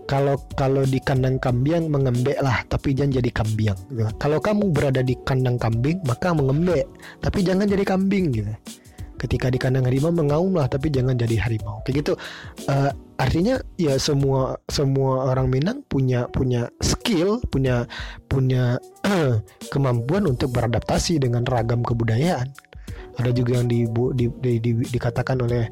kalau 0.10 0.36
kalau 0.58 0.82
di 0.86 0.98
kandang 1.02 1.38
kambing 1.38 1.90
mengembek 1.90 2.38
lah. 2.42 2.66
Tapi 2.66 2.98
jangan 2.98 3.22
jadi 3.22 3.30
kambing 3.30 3.78
gitu. 3.94 4.10
kalau 4.18 4.42
kamu 4.42 4.74
berada 4.74 5.02
di 5.06 5.14
kandang 5.26 5.58
kambing 5.62 6.02
maka 6.06 6.34
mengembek. 6.34 6.86
Tapi 7.22 7.40
jangan 7.46 7.70
jadi 7.70 7.86
kambing 7.86 8.34
gitu. 8.34 8.54
Ketika 9.20 9.52
di 9.52 9.60
kandang 9.62 9.86
harimau 9.86 10.10
mengaum 10.10 10.58
lah. 10.58 10.66
Tapi 10.66 10.90
jangan 10.90 11.14
jadi 11.18 11.38
harimau. 11.38 11.82
Kayak 11.86 11.96
gitu. 12.06 12.14
Uh, 12.66 12.90
artinya 13.20 13.60
ya 13.76 14.00
semua 14.00 14.56
semua 14.72 15.28
orang 15.28 15.52
Minang 15.52 15.84
punya 15.92 16.32
punya 16.32 16.72
skill 16.80 17.44
punya 17.52 17.84
punya 18.32 18.80
kemampuan 19.76 20.24
untuk 20.24 20.56
beradaptasi 20.56 21.20
dengan 21.20 21.44
ragam 21.44 21.84
kebudayaan. 21.84 22.48
Ada 23.20 23.36
juga 23.36 23.60
yang 23.60 23.68
di, 23.68 23.84
di, 24.16 24.32
di, 24.40 24.54
di 24.64 24.72
dikatakan 24.88 25.44
oleh 25.44 25.68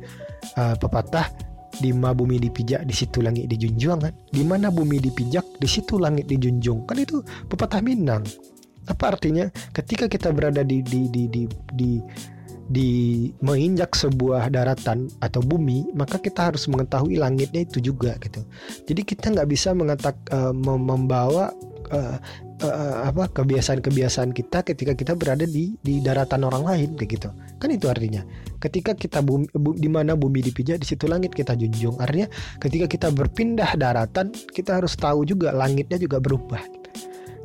uh, 0.60 0.76
pepatah 0.76 1.32
di 1.80 1.96
mana 1.96 2.12
bumi 2.12 2.44
dipijak 2.44 2.84
di 2.84 2.92
situ 2.92 3.24
langit 3.24 3.48
dijunjung. 3.48 4.04
Kan? 4.04 4.14
Di 4.28 4.44
mana 4.44 4.68
bumi 4.68 5.00
dipijak 5.00 5.48
di 5.56 5.68
situ 5.72 5.96
langit 5.96 6.28
dijunjung. 6.28 6.84
Kan 6.84 7.00
itu 7.00 7.24
pepatah 7.48 7.80
Minang. 7.80 8.28
Apa 8.92 9.16
artinya? 9.16 9.48
Ketika 9.72 10.12
kita 10.12 10.36
berada 10.36 10.60
di 10.68 10.84
di 10.84 11.08
di 11.08 11.32
di, 11.32 11.44
di 11.72 12.04
di 12.68 13.32
menginjak 13.40 13.96
sebuah 13.96 14.52
daratan 14.52 15.08
atau 15.24 15.40
bumi 15.40 15.96
maka 15.96 16.20
kita 16.20 16.52
harus 16.52 16.68
mengetahui 16.68 17.16
langitnya 17.16 17.64
itu 17.64 17.80
juga 17.80 18.20
gitu. 18.20 18.44
Jadi 18.84 19.02
kita 19.08 19.32
nggak 19.32 19.48
bisa 19.48 19.72
mengetak 19.72 20.20
uh, 20.36 20.52
membawa 20.56 21.56
uh, 21.92 22.20
uh, 22.64 22.96
apa 23.08 23.32
kebiasaan-kebiasaan 23.32 24.36
kita 24.36 24.68
ketika 24.68 24.94
kita 24.98 25.14
berada 25.16 25.48
di 25.48 25.80
di 25.80 26.04
daratan 26.04 26.44
orang 26.44 26.64
lain 26.68 26.90
begitu 27.00 27.32
kan 27.58 27.70
itu 27.72 27.88
artinya. 27.88 28.22
Ketika 28.58 28.98
kita 28.98 29.22
bumi, 29.22 29.48
bu, 29.54 29.78
di 29.78 29.86
mana 29.86 30.18
bumi 30.18 30.42
dipijak 30.42 30.82
di 30.82 30.88
situ 30.90 31.06
langit 31.06 31.34
kita 31.38 31.54
junjung. 31.54 31.98
Artinya 32.02 32.28
ketika 32.58 32.86
kita 32.90 33.08
berpindah 33.14 33.78
daratan 33.78 34.34
kita 34.52 34.82
harus 34.82 34.98
tahu 34.98 35.24
juga 35.24 35.54
langitnya 35.54 36.02
juga 36.02 36.18
berubah 36.18 36.62
gitu. 36.66 36.90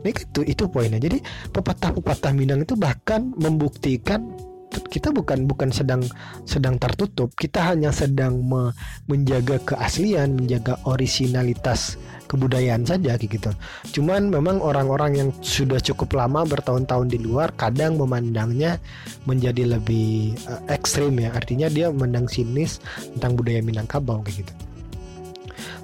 nah 0.03 0.11
itu 0.11 0.41
itu 0.43 0.65
poinnya. 0.67 0.99
Jadi 0.99 1.23
pepatah-pepatah 1.55 2.33
Minang 2.35 2.67
itu 2.67 2.75
bahkan 2.75 3.31
membuktikan 3.39 4.52
kita 4.89 5.13
bukan 5.13 5.45
bukan 5.45 5.69
sedang 5.69 6.05
sedang 6.49 6.81
tertutup. 6.81 7.33
Kita 7.37 7.73
hanya 7.73 7.93
sedang 7.93 8.41
me, 8.41 8.73
menjaga 9.09 9.61
keaslian 9.63 10.37
menjaga 10.37 10.81
orisinalitas 10.89 12.01
kebudayaan 12.33 12.89
saja 12.89 13.21
gitu. 13.21 13.53
Cuman 13.93 14.33
memang 14.33 14.65
orang-orang 14.65 15.13
yang 15.21 15.29
sudah 15.45 15.77
cukup 15.85 16.17
lama 16.17 16.49
bertahun-tahun 16.49 17.13
di 17.13 17.21
luar 17.21 17.53
kadang 17.61 18.01
memandangnya 18.01 18.81
menjadi 19.29 19.77
lebih 19.77 20.33
uh, 20.49 20.65
ekstrim 20.73 21.13
ya. 21.21 21.29
Artinya 21.37 21.69
dia 21.69 21.93
memandang 21.93 22.33
sinis 22.33 22.81
tentang 23.17 23.37
budaya 23.37 23.61
Minangkabau 23.61 24.25
kayak 24.25 24.49
gitu. 24.49 24.53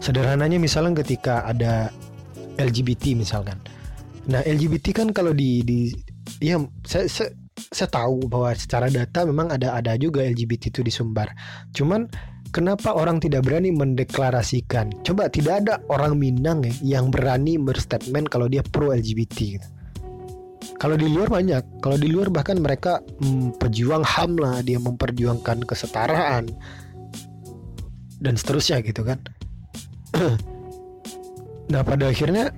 Sederhananya 0.01 0.57
misalnya 0.57 1.05
ketika 1.05 1.45
ada 1.45 1.93
LGBT 2.57 3.13
misalkan. 3.13 3.61
Nah 4.29 4.41
LGBT 4.45 5.05
kan 5.05 5.09
kalau 5.13 5.37
di 5.37 5.61
di 5.65 5.93
ya 6.41 6.61
saya, 6.85 7.07
saya 7.09 7.29
saya 7.71 7.91
tahu 7.91 8.31
bahwa 8.31 8.55
secara 8.55 8.89
data 8.89 9.27
memang 9.27 9.53
ada 9.53 9.75
ada 9.75 9.99
juga 9.99 10.23
LGBT 10.25 10.71
itu 10.73 10.81
di 10.87 10.93
Sumbar. 10.93 11.31
Cuman 11.75 12.07
kenapa 12.55 12.95
orang 12.95 13.21
tidak 13.21 13.45
berani 13.45 13.75
mendeklarasikan? 13.75 15.05
Coba 15.05 15.29
tidak 15.29 15.67
ada 15.67 15.83
orang 15.93 16.17
Minang 16.17 16.65
ya 16.65 16.99
yang 16.99 17.11
berani 17.13 17.61
berstatement 17.61 18.31
kalau 18.31 18.49
dia 18.49 18.65
pro 18.65 18.95
LGBT 18.95 19.39
gitu. 19.59 19.69
Kalau 20.79 20.95
di 20.95 21.11
luar 21.11 21.27
banyak, 21.27 21.83
kalau 21.83 21.99
di 21.99 22.07
luar 22.07 22.31
bahkan 22.31 22.63
mereka 22.63 23.03
pejuang 23.59 24.07
HAM 24.07 24.39
lah, 24.39 24.63
dia 24.63 24.79
memperjuangkan 24.79 25.67
kesetaraan 25.67 26.55
dan 28.23 28.35
seterusnya 28.39 28.79
gitu 28.87 29.03
kan. 29.03 29.19
nah 31.73 31.83
pada 31.83 32.09
akhirnya 32.09 32.55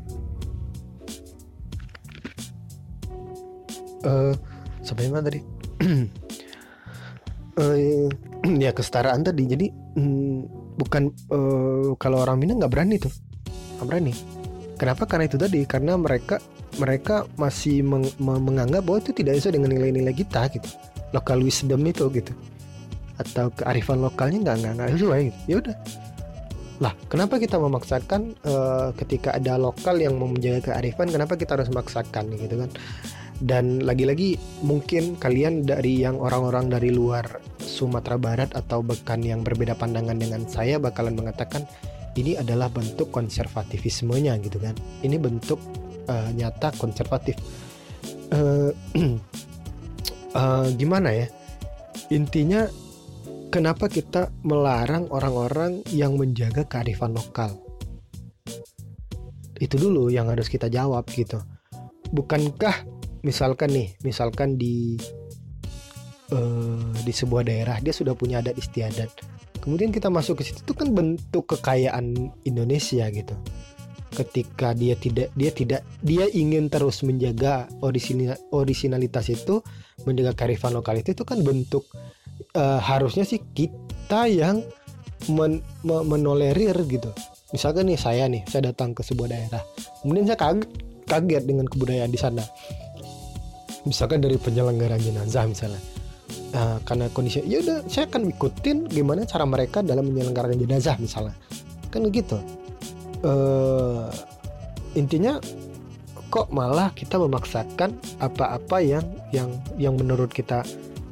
uh, 4.04 4.34
sampai 4.80 5.12
mana 5.12 5.24
tadi? 5.28 5.40
Uh, 7.56 8.08
ya 8.64 8.72
kesetaraan 8.72 9.20
tadi. 9.24 9.42
Jadi 9.44 9.66
um, 9.96 10.44
bukan 10.76 11.12
uh, 11.32 11.92
kalau 12.00 12.24
orang 12.24 12.40
Minang 12.40 12.64
nggak 12.64 12.72
berani 12.72 12.96
tuh. 12.96 13.12
Berani. 13.80 14.12
Kenapa? 14.76 15.04
Karena 15.08 15.28
itu 15.28 15.36
tadi. 15.36 15.64
Karena 15.64 15.96
mereka 15.96 16.40
mereka 16.78 17.26
masih 17.34 17.82
meng, 17.82 18.06
menganggap 18.20 18.86
bahwa 18.86 19.02
itu 19.02 19.12
tidak 19.12 19.40
sesuai 19.40 19.60
dengan 19.60 19.70
nilai-nilai 19.76 20.14
kita 20.14 20.48
gitu. 20.54 20.68
Local 21.12 21.42
wisdom 21.42 21.80
itu 21.84 22.06
gitu. 22.14 22.32
Atau 23.20 23.52
kearifan 23.52 24.00
lokalnya 24.00 24.38
nggak 24.48 24.56
nggak 24.64 24.72
nggak 24.78 24.88
sesuai 24.96 25.20
gitu. 25.28 25.38
ya 25.48 25.56
udah. 25.60 25.76
Lah 26.80 26.92
kenapa 27.12 27.36
kita 27.36 27.60
memaksakan 27.60 28.40
uh, 28.48 28.88
ketika 28.96 29.36
ada 29.36 29.60
lokal 29.60 30.00
yang 30.00 30.16
mau 30.16 30.32
menjaga 30.32 30.72
kearifan 30.72 31.12
kenapa 31.12 31.36
kita 31.36 31.60
harus 31.60 31.68
memaksakan 31.68 32.32
gitu 32.40 32.56
kan 32.56 32.70
dan 33.40 33.81
lagi-lagi 33.81 34.37
mungkin 34.61 35.16
kalian 35.16 35.64
dari 35.64 36.05
yang 36.05 36.20
orang-orang 36.20 36.68
dari 36.68 36.92
luar 36.92 37.24
Sumatera 37.57 38.20
Barat 38.20 38.53
atau 38.53 38.85
bahkan 38.85 39.24
yang 39.24 39.40
berbeda 39.40 39.72
pandangan 39.81 40.20
dengan 40.20 40.44
saya 40.44 40.76
bakalan 40.76 41.16
mengatakan 41.16 41.64
ini 42.20 42.37
adalah 42.37 42.68
bentuk 42.68 43.09
konservatifismenya 43.09 44.37
gitu 44.44 44.61
kan. 44.61 44.76
Ini 45.00 45.16
bentuk 45.16 45.57
uh, 46.11 46.29
nyata 46.37 46.74
konservatif. 46.76 47.38
Uh, 48.29 48.74
uh, 50.37 50.66
gimana 50.81 51.14
ya? 51.14 51.26
Intinya 52.11 52.66
kenapa 53.48 53.87
kita 53.87 54.35
melarang 54.42 55.07
orang-orang 55.09 55.87
yang 55.94 56.18
menjaga 56.18 56.66
kearifan 56.66 57.14
lokal? 57.14 57.57
Itu 59.61 59.76
dulu 59.79 60.11
yang 60.11 60.29
harus 60.29 60.50
kita 60.50 60.66
jawab 60.66 61.07
gitu. 61.14 61.38
Bukankah 62.11 62.89
misalkan 63.20 63.70
nih 63.72 63.88
misalkan 64.00 64.56
di 64.56 64.96
uh, 66.33 66.90
di 67.04 67.12
sebuah 67.12 67.46
daerah 67.46 67.76
dia 67.83 67.92
sudah 67.94 68.16
punya 68.16 68.40
adat 68.40 68.56
istiadat. 68.56 69.11
Kemudian 69.61 69.92
kita 69.92 70.09
masuk 70.09 70.40
ke 70.40 70.48
situ 70.48 70.64
itu 70.64 70.72
kan 70.72 70.88
bentuk 70.96 71.44
kekayaan 71.52 72.33
Indonesia 72.48 73.04
gitu. 73.12 73.37
Ketika 74.11 74.74
dia 74.74 74.96
tidak 74.96 75.30
dia 75.37 75.50
tidak 75.52 75.83
dia 76.02 76.26
ingin 76.33 76.66
terus 76.72 77.04
menjaga 77.06 77.68
orisinal, 77.85 78.35
orisinalitas 78.50 79.30
itu 79.30 79.62
menjaga 80.09 80.35
kearifan 80.35 80.74
lokal 80.74 80.98
itu 80.98 81.12
itu 81.12 81.22
kan 81.28 81.44
bentuk 81.44 81.85
uh, 82.56 82.80
harusnya 82.80 83.22
sih 83.22 83.38
kita 83.52 84.26
yang 84.26 84.64
men, 85.28 85.61
men, 85.85 86.09
menolerir 86.09 86.74
gitu. 86.88 87.12
Misalkan 87.52 87.92
nih 87.92 88.00
saya 88.00 88.26
nih 88.26 88.42
saya 88.48 88.72
datang 88.72 88.96
ke 88.96 89.04
sebuah 89.04 89.28
daerah. 89.28 89.62
Kemudian 90.02 90.24
saya 90.24 90.40
kaget 90.40 90.70
kaget 91.04 91.44
dengan 91.44 91.66
kebudayaan 91.66 92.11
di 92.11 92.18
sana 92.18 92.42
misalkan 93.84 94.20
dari 94.20 94.36
penyelenggaraan 94.36 95.00
jenazah 95.00 95.44
misalnya. 95.48 95.82
Uh, 96.50 96.78
karena 96.82 97.06
kondisi 97.10 97.42
ya 97.46 97.62
udah 97.62 97.86
saya 97.86 98.10
akan 98.10 98.30
ikutin 98.30 98.90
gimana 98.90 99.22
cara 99.22 99.46
mereka 99.46 99.82
dalam 99.82 100.06
menyelenggarakan 100.10 100.58
jenazah 100.58 100.98
misalnya. 100.98 101.34
Kan 101.90 102.06
gitu. 102.10 102.38
Uh, 103.20 104.10
intinya 104.96 105.38
kok 106.30 106.50
malah 106.54 106.94
kita 106.94 107.18
memaksakan 107.18 107.98
apa-apa 108.22 108.78
yang 108.82 109.04
yang 109.34 109.50
yang 109.78 109.94
menurut 109.98 110.30
kita 110.30 110.62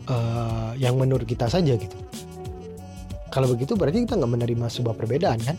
uh, 0.07 0.73
yang 0.79 0.95
menurut 0.95 1.27
kita 1.27 1.51
saja 1.51 1.75
gitu. 1.75 1.97
Kalau 3.29 3.51
begitu 3.51 3.77
berarti 3.77 4.07
kita 4.07 4.17
nggak 4.17 4.33
menerima 4.39 4.67
sebuah 4.71 4.95
perbedaan 4.95 5.39
kan? 5.43 5.59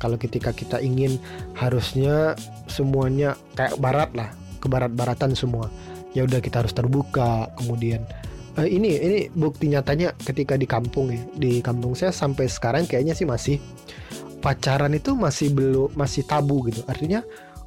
Kalau 0.00 0.16
ketika 0.16 0.50
kita 0.50 0.80
ingin 0.80 1.20
harusnya 1.54 2.34
semuanya 2.66 3.36
kayak 3.54 3.76
barat 3.78 4.10
lah 4.16 4.30
ke 4.60 4.66
barat-baratan 4.68 5.32
semua 5.36 5.68
ya 6.16 6.26
udah 6.26 6.40
kita 6.42 6.64
harus 6.64 6.74
terbuka. 6.74 7.50
Kemudian 7.58 8.04
uh, 8.58 8.66
ini 8.66 8.98
ini 8.98 9.20
bukti 9.32 9.70
nyatanya 9.70 10.14
ketika 10.18 10.58
di 10.58 10.66
kampung 10.66 11.12
ya 11.14 11.22
di 11.36 11.60
kampung 11.62 11.94
saya 11.94 12.10
sampai 12.14 12.46
sekarang 12.50 12.86
kayaknya 12.86 13.14
sih 13.14 13.26
masih 13.26 13.56
pacaran 14.40 14.96
itu 14.96 15.14
masih 15.14 15.52
belum 15.52 15.94
masih 15.94 16.26
tabu 16.26 16.66
gitu. 16.68 16.82
Artinya 16.88 17.22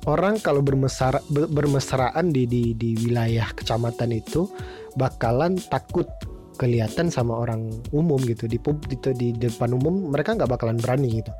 orang 0.09 0.41
kalau 0.43 0.59
bermesra 0.59 1.23
bermesraan 1.29 2.33
di, 2.33 2.43
di 2.49 2.75
di 2.75 2.97
wilayah 2.99 3.47
kecamatan 3.53 4.11
itu 4.15 4.49
bakalan 4.99 5.57
takut 5.71 6.09
kelihatan 6.59 7.09
sama 7.09 7.39
orang 7.39 7.71
umum 7.95 8.19
gitu. 8.25 8.45
Di 8.49 8.59
pub 8.61 8.77
gitu 8.89 9.15
di 9.15 9.33
depan 9.33 9.73
umum 9.73 10.11
mereka 10.11 10.35
nggak 10.35 10.51
bakalan 10.51 10.77
berani 10.77 11.23
gitu. 11.23 11.31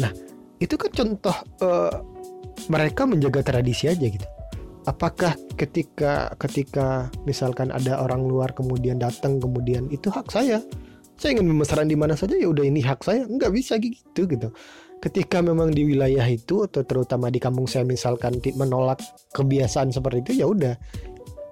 Nah 0.00 0.12
itu 0.60 0.76
kan 0.76 0.92
contoh 0.92 1.36
uh, 1.64 1.92
mereka 2.68 3.08
menjaga 3.08 3.40
tradisi 3.40 3.88
aja 3.88 4.04
gitu 4.04 4.28
apakah 4.88 5.36
ketika 5.58 6.32
ketika 6.40 7.12
misalkan 7.28 7.68
ada 7.68 8.00
orang 8.00 8.24
luar 8.24 8.56
kemudian 8.56 8.96
datang 8.96 9.36
kemudian 9.42 9.90
itu 9.92 10.08
hak 10.08 10.32
saya? 10.32 10.62
Saya 11.20 11.36
ingin 11.36 11.52
memesaran 11.52 11.84
di 11.84 12.00
mana 12.00 12.16
saja 12.16 12.32
ya 12.32 12.48
udah 12.48 12.64
ini 12.64 12.80
hak 12.80 13.04
saya. 13.04 13.28
Nggak 13.28 13.52
bisa 13.52 13.76
gitu 13.76 14.24
gitu. 14.24 14.48
Ketika 15.00 15.44
memang 15.44 15.72
di 15.72 15.84
wilayah 15.84 16.24
itu 16.24 16.64
atau 16.64 16.84
terutama 16.84 17.28
di 17.28 17.40
kampung 17.40 17.68
saya 17.68 17.84
misalkan 17.84 18.40
menolak 18.56 19.00
kebiasaan 19.36 19.92
seperti 19.92 20.18
itu 20.24 20.32
ya 20.44 20.46
udah. 20.48 20.74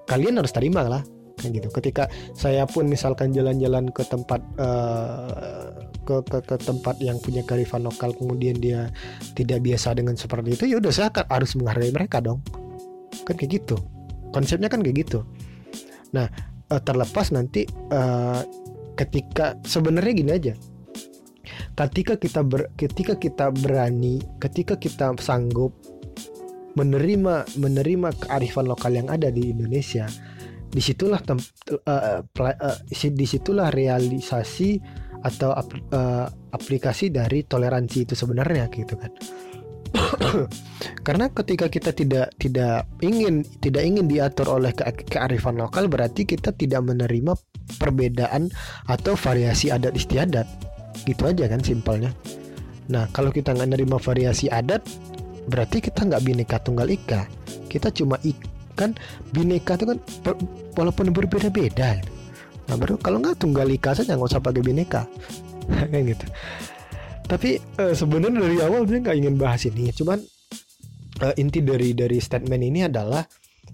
Kalian 0.09 0.41
harus 0.41 0.57
terima 0.57 0.89
lah 0.89 1.05
kayak 1.37 1.61
gitu. 1.61 1.69
Ketika 1.69 2.09
saya 2.33 2.65
pun 2.65 2.89
misalkan 2.89 3.29
jalan-jalan 3.29 3.93
ke 3.93 4.09
tempat 4.09 4.41
uh, 4.57 5.69
ke, 6.09 6.25
ke 6.25 6.39
ke 6.49 6.57
tempat 6.57 6.97
yang 7.05 7.21
punya 7.21 7.45
kearifan 7.45 7.85
lokal 7.85 8.17
kemudian 8.17 8.57
dia 8.57 8.89
tidak 9.37 9.61
biasa 9.61 9.93
dengan 9.93 10.17
seperti 10.17 10.57
itu 10.57 10.65
ya 10.73 10.81
udah 10.81 10.89
saya 10.89 11.13
akan 11.13 11.25
harus 11.29 11.53
menghargai 11.61 11.93
mereka 11.93 12.25
dong 12.25 12.41
kan 13.25 13.35
kayak 13.35 13.63
gitu. 13.63 13.77
Konsepnya 14.35 14.69
kan 14.69 14.85
kayak 14.85 15.09
gitu. 15.09 15.25
Nah 16.13 16.29
uh, 16.71 16.81
terlepas 16.83 17.33
nanti 17.33 17.65
uh, 17.93 18.43
ketika 18.99 19.57
sebenarnya 19.65 20.13
gini 20.13 20.33
aja. 20.33 20.55
Ketika 21.79 22.19
kita 22.19 22.43
ber, 22.43 22.75
ketika 22.75 23.15
kita 23.15 23.55
berani 23.55 24.19
ketika 24.43 24.75
kita 24.75 25.15
sanggup 25.23 25.71
menerima 26.75 27.47
menerima 27.59 28.09
kearifan 28.27 28.67
lokal 28.67 28.95
yang 28.95 29.09
ada 29.11 29.31
di 29.31 29.51
Indonesia 29.55 30.07
di 30.69 30.85
situlah 30.85 31.23
tem, 31.25 31.41
uh, 31.89 32.21
uh, 32.21 32.79
di 32.93 33.27
situlah 33.27 33.73
realisasi 33.73 34.77
atau 35.25 35.51
uh, 35.57 36.27
aplikasi 36.55 37.11
dari 37.11 37.43
toleransi 37.43 38.07
itu 38.07 38.15
sebenarnya 38.15 38.71
gitu 38.71 38.95
kan 38.95 39.11
karena 41.07 41.31
ketika 41.33 41.67
kita 41.69 41.91
tidak 41.93 42.33
tidak 42.37 42.85
ingin 43.01 43.45
tidak 43.63 43.83
ingin 43.85 44.07
diatur 44.07 44.49
oleh 44.61 44.73
ke 44.73 44.85
kearifan 45.09 45.57
lokal 45.59 45.89
berarti 45.89 46.25
kita 46.29 46.53
tidak 46.55 46.85
menerima 46.85 47.35
perbedaan 47.77 48.49
atau 48.89 49.15
variasi 49.15 49.69
adat 49.69 49.95
istiadat. 49.95 50.47
Gitu 51.05 51.23
aja 51.25 51.47
kan 51.47 51.61
simpelnya. 51.63 52.11
Nah 52.89 53.07
kalau 53.13 53.29
kita 53.29 53.53
nggak 53.53 53.71
nerima 53.77 54.01
variasi 54.01 54.49
adat 54.49 54.83
berarti 55.49 55.85
kita 55.85 56.09
nggak 56.09 56.23
bineka 56.25 56.57
tunggal 56.61 56.89
ika. 56.89 57.29
Kita 57.69 57.93
cuma 57.93 58.17
ikan 58.25 58.97
bineka 59.33 59.77
itu 59.77 59.85
kan 59.85 59.99
walaupun 60.77 61.13
berbeda-beda. 61.13 62.01
Nah 62.69 62.77
baru 62.77 62.97
kalau 63.01 63.21
nggak 63.21 63.41
tunggal 63.41 63.69
ika 63.69 63.93
saja 63.93 64.17
nggak 64.17 64.29
usah 64.33 64.43
pakai 64.43 64.65
bineka. 64.65 65.05
Kayak 65.93 66.17
gitu 66.17 66.27
tapi 67.29 67.61
uh, 67.79 67.93
sebenarnya 67.93 68.41
dari 68.41 68.59
awal 68.65 68.89
dia 68.89 68.99
nggak 69.05 69.19
ingin 69.21 69.37
bahas 69.37 69.69
ini 69.69 69.93
cuman 69.93 70.19
uh, 71.23 71.35
inti 71.37 71.61
dari 71.61 71.93
dari 71.93 72.19
statement 72.19 72.63
ini 72.65 72.89
adalah 72.89 73.23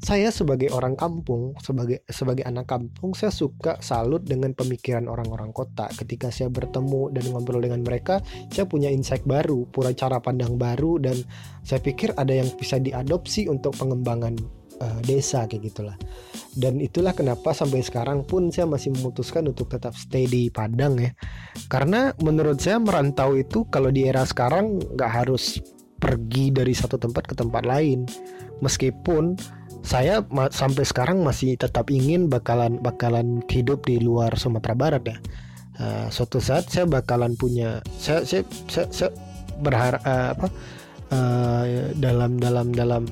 saya 0.04 0.34
sebagai 0.34 0.74
orang 0.74 0.98
kampung, 0.98 1.54
sebagai 1.62 2.02
sebagai 2.10 2.42
anak 2.44 2.66
kampung, 2.66 3.14
saya 3.14 3.30
suka 3.30 3.78
salut 3.78 4.26
dengan 4.26 4.50
pemikiran 4.52 5.06
orang-orang 5.06 5.54
kota. 5.54 5.86
Ketika 5.94 6.34
saya 6.34 6.50
bertemu 6.50 7.14
dan 7.14 7.24
ngobrol 7.30 7.62
dengan 7.62 7.80
mereka, 7.80 8.18
saya 8.50 8.66
punya 8.66 8.90
insight 8.90 9.22
baru, 9.22 9.64
pura 9.70 9.94
cara 9.94 10.18
pandang 10.18 10.58
baru, 10.58 10.98
dan 10.98 11.16
saya 11.62 11.78
pikir 11.78 12.12
ada 12.18 12.34
yang 12.34 12.50
bisa 12.58 12.82
diadopsi 12.82 13.46
untuk 13.46 13.78
pengembangan 13.78 14.34
uh, 14.80 15.00
desa 15.04 15.46
kayak 15.46 15.70
gitulah. 15.70 15.96
Dan 16.54 16.78
itulah 16.78 17.14
kenapa 17.14 17.50
sampai 17.50 17.82
sekarang 17.82 18.22
pun 18.22 18.50
saya 18.54 18.70
masih 18.70 18.94
memutuskan 18.94 19.46
untuk 19.50 19.70
tetap 19.70 19.94
stay 19.98 20.26
di 20.30 20.48
Padang 20.54 20.98
ya. 21.02 21.10
Karena 21.66 22.14
menurut 22.22 22.62
saya 22.62 22.78
merantau 22.78 23.34
itu 23.34 23.66
kalau 23.70 23.90
di 23.90 24.06
era 24.06 24.22
sekarang 24.22 24.78
nggak 24.94 25.10
harus 25.10 25.58
pergi 25.98 26.54
dari 26.54 26.70
satu 26.74 26.94
tempat 26.98 27.26
ke 27.26 27.34
tempat 27.34 27.66
lain. 27.66 28.06
Meskipun 28.62 29.34
saya 29.84 30.24
sampai 30.54 30.84
sekarang 30.86 31.20
masih 31.20 31.60
tetap 31.60 31.92
ingin 31.92 32.32
bakalan 32.32 32.80
bakalan 32.80 33.44
hidup 33.52 33.84
di 33.84 34.00
luar 34.00 34.32
Sumatera 34.38 34.72
Barat 34.72 35.02
ya. 35.04 35.18
Uh, 35.74 36.06
suatu 36.06 36.38
saat 36.38 36.70
saya 36.70 36.86
bakalan 36.86 37.34
punya 37.34 37.82
saya 37.98 38.22
saya 38.22 38.46
saya, 38.70 38.86
saya 38.94 39.10
berharap 39.58 40.00
uh, 40.06 40.30
apa 40.38 40.46
uh, 41.10 41.64
dalam 41.98 42.38
dalam 42.38 42.70
dalam 42.70 43.02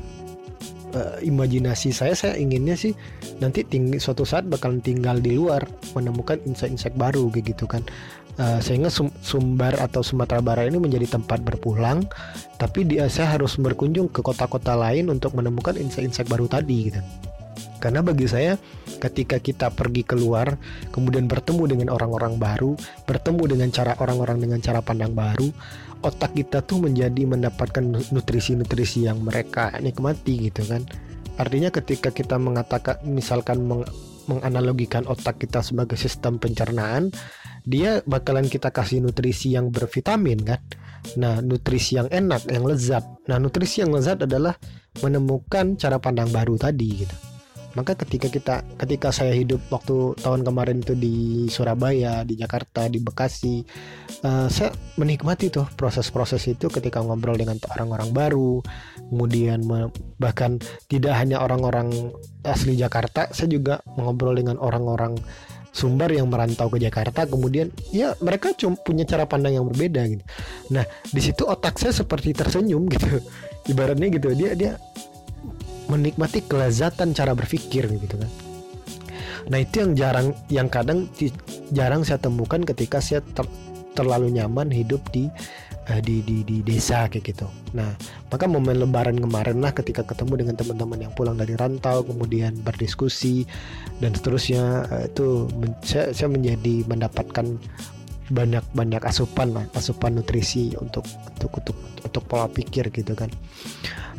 uh, 0.95 1.19
imajinasi 1.21 1.91
saya 1.93 2.15
saya 2.17 2.35
inginnya 2.37 2.77
sih 2.77 2.93
nanti 3.41 3.65
tinggi 3.67 3.99
suatu 3.99 4.23
saat 4.23 4.47
bakalan 4.49 4.81
tinggal 4.81 5.19
di 5.19 5.37
luar 5.37 5.65
menemukan 5.97 6.39
insight-insight 6.45 6.97
baru 6.97 7.29
kayak 7.33 7.57
gitu 7.57 7.65
kan. 7.69 7.83
Uh, 8.41 8.57
sehingga 8.65 8.89
sum 8.89 9.13
Sumbar 9.21 9.77
atau 9.77 10.01
Sumatera 10.01 10.41
Barat 10.41 10.73
ini 10.73 10.81
menjadi 10.81 11.21
tempat 11.21 11.45
berpulang 11.45 12.09
tapi 12.57 12.89
dia 12.89 13.05
saya 13.13 13.37
harus 13.37 13.61
berkunjung 13.61 14.09
ke 14.09 14.25
kota-kota 14.25 14.73
lain 14.73 15.13
untuk 15.13 15.37
menemukan 15.37 15.77
insight-insight 15.77 16.33
baru 16.33 16.49
tadi 16.49 16.89
gitu. 16.89 17.01
Karena 17.77 18.01
bagi 18.01 18.25
saya 18.31 18.57
ketika 19.03 19.43
kita 19.43 19.75
pergi 19.75 20.07
keluar 20.07 20.55
kemudian 20.95 21.27
bertemu 21.27 21.77
dengan 21.77 21.89
orang-orang 21.91 22.39
baru 22.39 22.79
bertemu 23.05 23.43
dengan 23.51 23.69
cara 23.75 23.93
orang-orang 23.99 24.39
dengan 24.39 24.63
cara 24.63 24.79
pandang 24.79 25.11
baru 25.11 25.51
otak 26.03 26.35
kita 26.37 26.63
tuh 26.67 26.83
menjadi 26.83 27.25
mendapatkan 27.25 27.83
nutrisi-nutrisi 28.11 29.07
yang 29.07 29.23
mereka 29.23 29.75
nikmati 29.79 30.51
gitu 30.51 30.67
kan. 30.67 30.83
Artinya 31.41 31.73
ketika 31.73 32.13
kita 32.13 32.37
mengatakan 32.37 33.01
misalkan 33.09 33.65
meng, 33.65 33.83
menganalogikan 34.29 35.09
otak 35.09 35.43
kita 35.43 35.65
sebagai 35.65 35.99
sistem 35.99 36.39
pencernaan 36.39 37.11
dia 37.63 38.03
bakalan 38.07 38.47
kita 38.47 38.75
kasih 38.75 39.03
nutrisi 39.03 39.55
yang 39.55 39.71
bervitamin 39.71 40.43
kan. 40.43 40.61
Nah, 41.19 41.43
nutrisi 41.43 41.99
yang 41.99 42.07
enak, 42.07 42.47
yang 42.47 42.63
lezat. 42.63 43.03
Nah, 43.27 43.43
nutrisi 43.43 43.83
yang 43.83 43.91
lezat 43.91 44.23
adalah 44.23 44.55
menemukan 45.03 45.75
cara 45.75 45.99
pandang 45.99 46.31
baru 46.31 46.55
tadi 46.55 46.89
gitu 47.03 47.32
maka 47.73 47.97
ketika 47.97 48.29
kita 48.29 48.55
ketika 48.77 49.09
saya 49.13 49.33
hidup 49.33 49.61
waktu 49.73 50.17
tahun 50.21 50.45
kemarin 50.45 50.85
itu 50.85 50.93
di 50.93 51.47
Surabaya 51.49 52.23
di 52.23 52.37
Jakarta 52.37 52.87
di 52.89 53.01
Bekasi 53.01 53.65
uh, 54.25 54.49
saya 54.53 54.73
menikmati 55.01 55.49
tuh 55.49 55.65
proses-proses 55.77 56.45
itu 56.53 56.69
ketika 56.69 57.01
ngobrol 57.01 57.37
dengan 57.37 57.57
orang-orang 57.73 58.11
baru 58.13 58.61
kemudian 59.09 59.65
bahkan 60.21 60.61
tidak 60.89 61.17
hanya 61.17 61.41
orang-orang 61.41 62.13
asli 62.45 62.77
Jakarta 62.77 63.33
saya 63.33 63.49
juga 63.49 63.81
mengobrol 63.97 64.37
dengan 64.37 64.61
orang-orang 64.61 65.17
Sumbar 65.73 66.13
yang 66.13 66.29
merantau 66.29 66.69
ke 66.69 66.77
Jakarta 66.77 67.25
kemudian 67.25 67.73
ya 67.97 68.13
mereka 68.21 68.53
cuma 68.53 68.77
punya 68.77 69.09
cara 69.09 69.25
pandang 69.25 69.57
yang 69.57 69.65
berbeda 69.65 70.05
gitu. 70.05 70.21
Nah, 70.69 70.85
di 71.09 71.17
situ 71.25 71.49
otak 71.49 71.81
saya 71.81 71.97
seperti 71.97 72.37
tersenyum 72.37 72.85
gitu. 72.93 73.25
Ibaratnya 73.73 74.13
gitu 74.13 74.37
dia 74.37 74.53
dia 74.53 74.77
menikmati 75.91 76.45
kelezatan 76.47 77.15
cara 77.17 77.33
berpikir 77.33 77.89
gitu 77.89 78.17
kan 78.19 78.31
nah 79.51 79.59
itu 79.59 79.83
yang 79.83 79.93
jarang 79.99 80.29
yang 80.47 80.69
kadang 80.71 81.11
jarang 81.75 82.07
saya 82.07 82.23
temukan 82.23 82.63
ketika 82.63 83.03
saya 83.03 83.25
ter, 83.35 83.43
terlalu 83.99 84.31
nyaman 84.33 84.71
hidup 84.71 85.03
di 85.11 85.27
uh, 85.89 86.01
di, 86.03 86.23
di 86.23 86.47
di 86.47 86.63
desa 86.63 87.11
kayak 87.11 87.35
gitu. 87.35 87.49
Nah, 87.75 87.95
maka 88.31 88.45
momen 88.47 88.79
lebaran 88.79 89.19
kemarin 89.19 89.59
lah 89.59 89.73
ketika 89.75 90.07
ketemu 90.07 90.45
dengan 90.45 90.55
teman-teman 90.59 90.99
yang 91.09 91.13
pulang 91.17 91.37
dari 91.39 91.57
rantau 91.59 92.05
kemudian 92.07 92.55
berdiskusi 92.63 93.49
dan 93.99 94.15
seterusnya 94.15 94.87
uh, 94.87 95.05
itu 95.09 95.49
saya, 95.83 96.15
saya 96.15 96.29
menjadi 96.31 96.87
mendapatkan 96.87 97.47
banyak 98.31 98.63
banyak 98.77 99.03
asupan 99.03 99.51
lah, 99.57 99.65
asupan 99.75 100.21
nutrisi 100.21 100.77
untuk 100.79 101.03
untuk 101.07 101.51
untuk 101.59 101.77
untuk 102.05 102.23
pola 102.29 102.47
pikir 102.47 102.93
gitu 102.95 103.17
kan. 103.17 103.33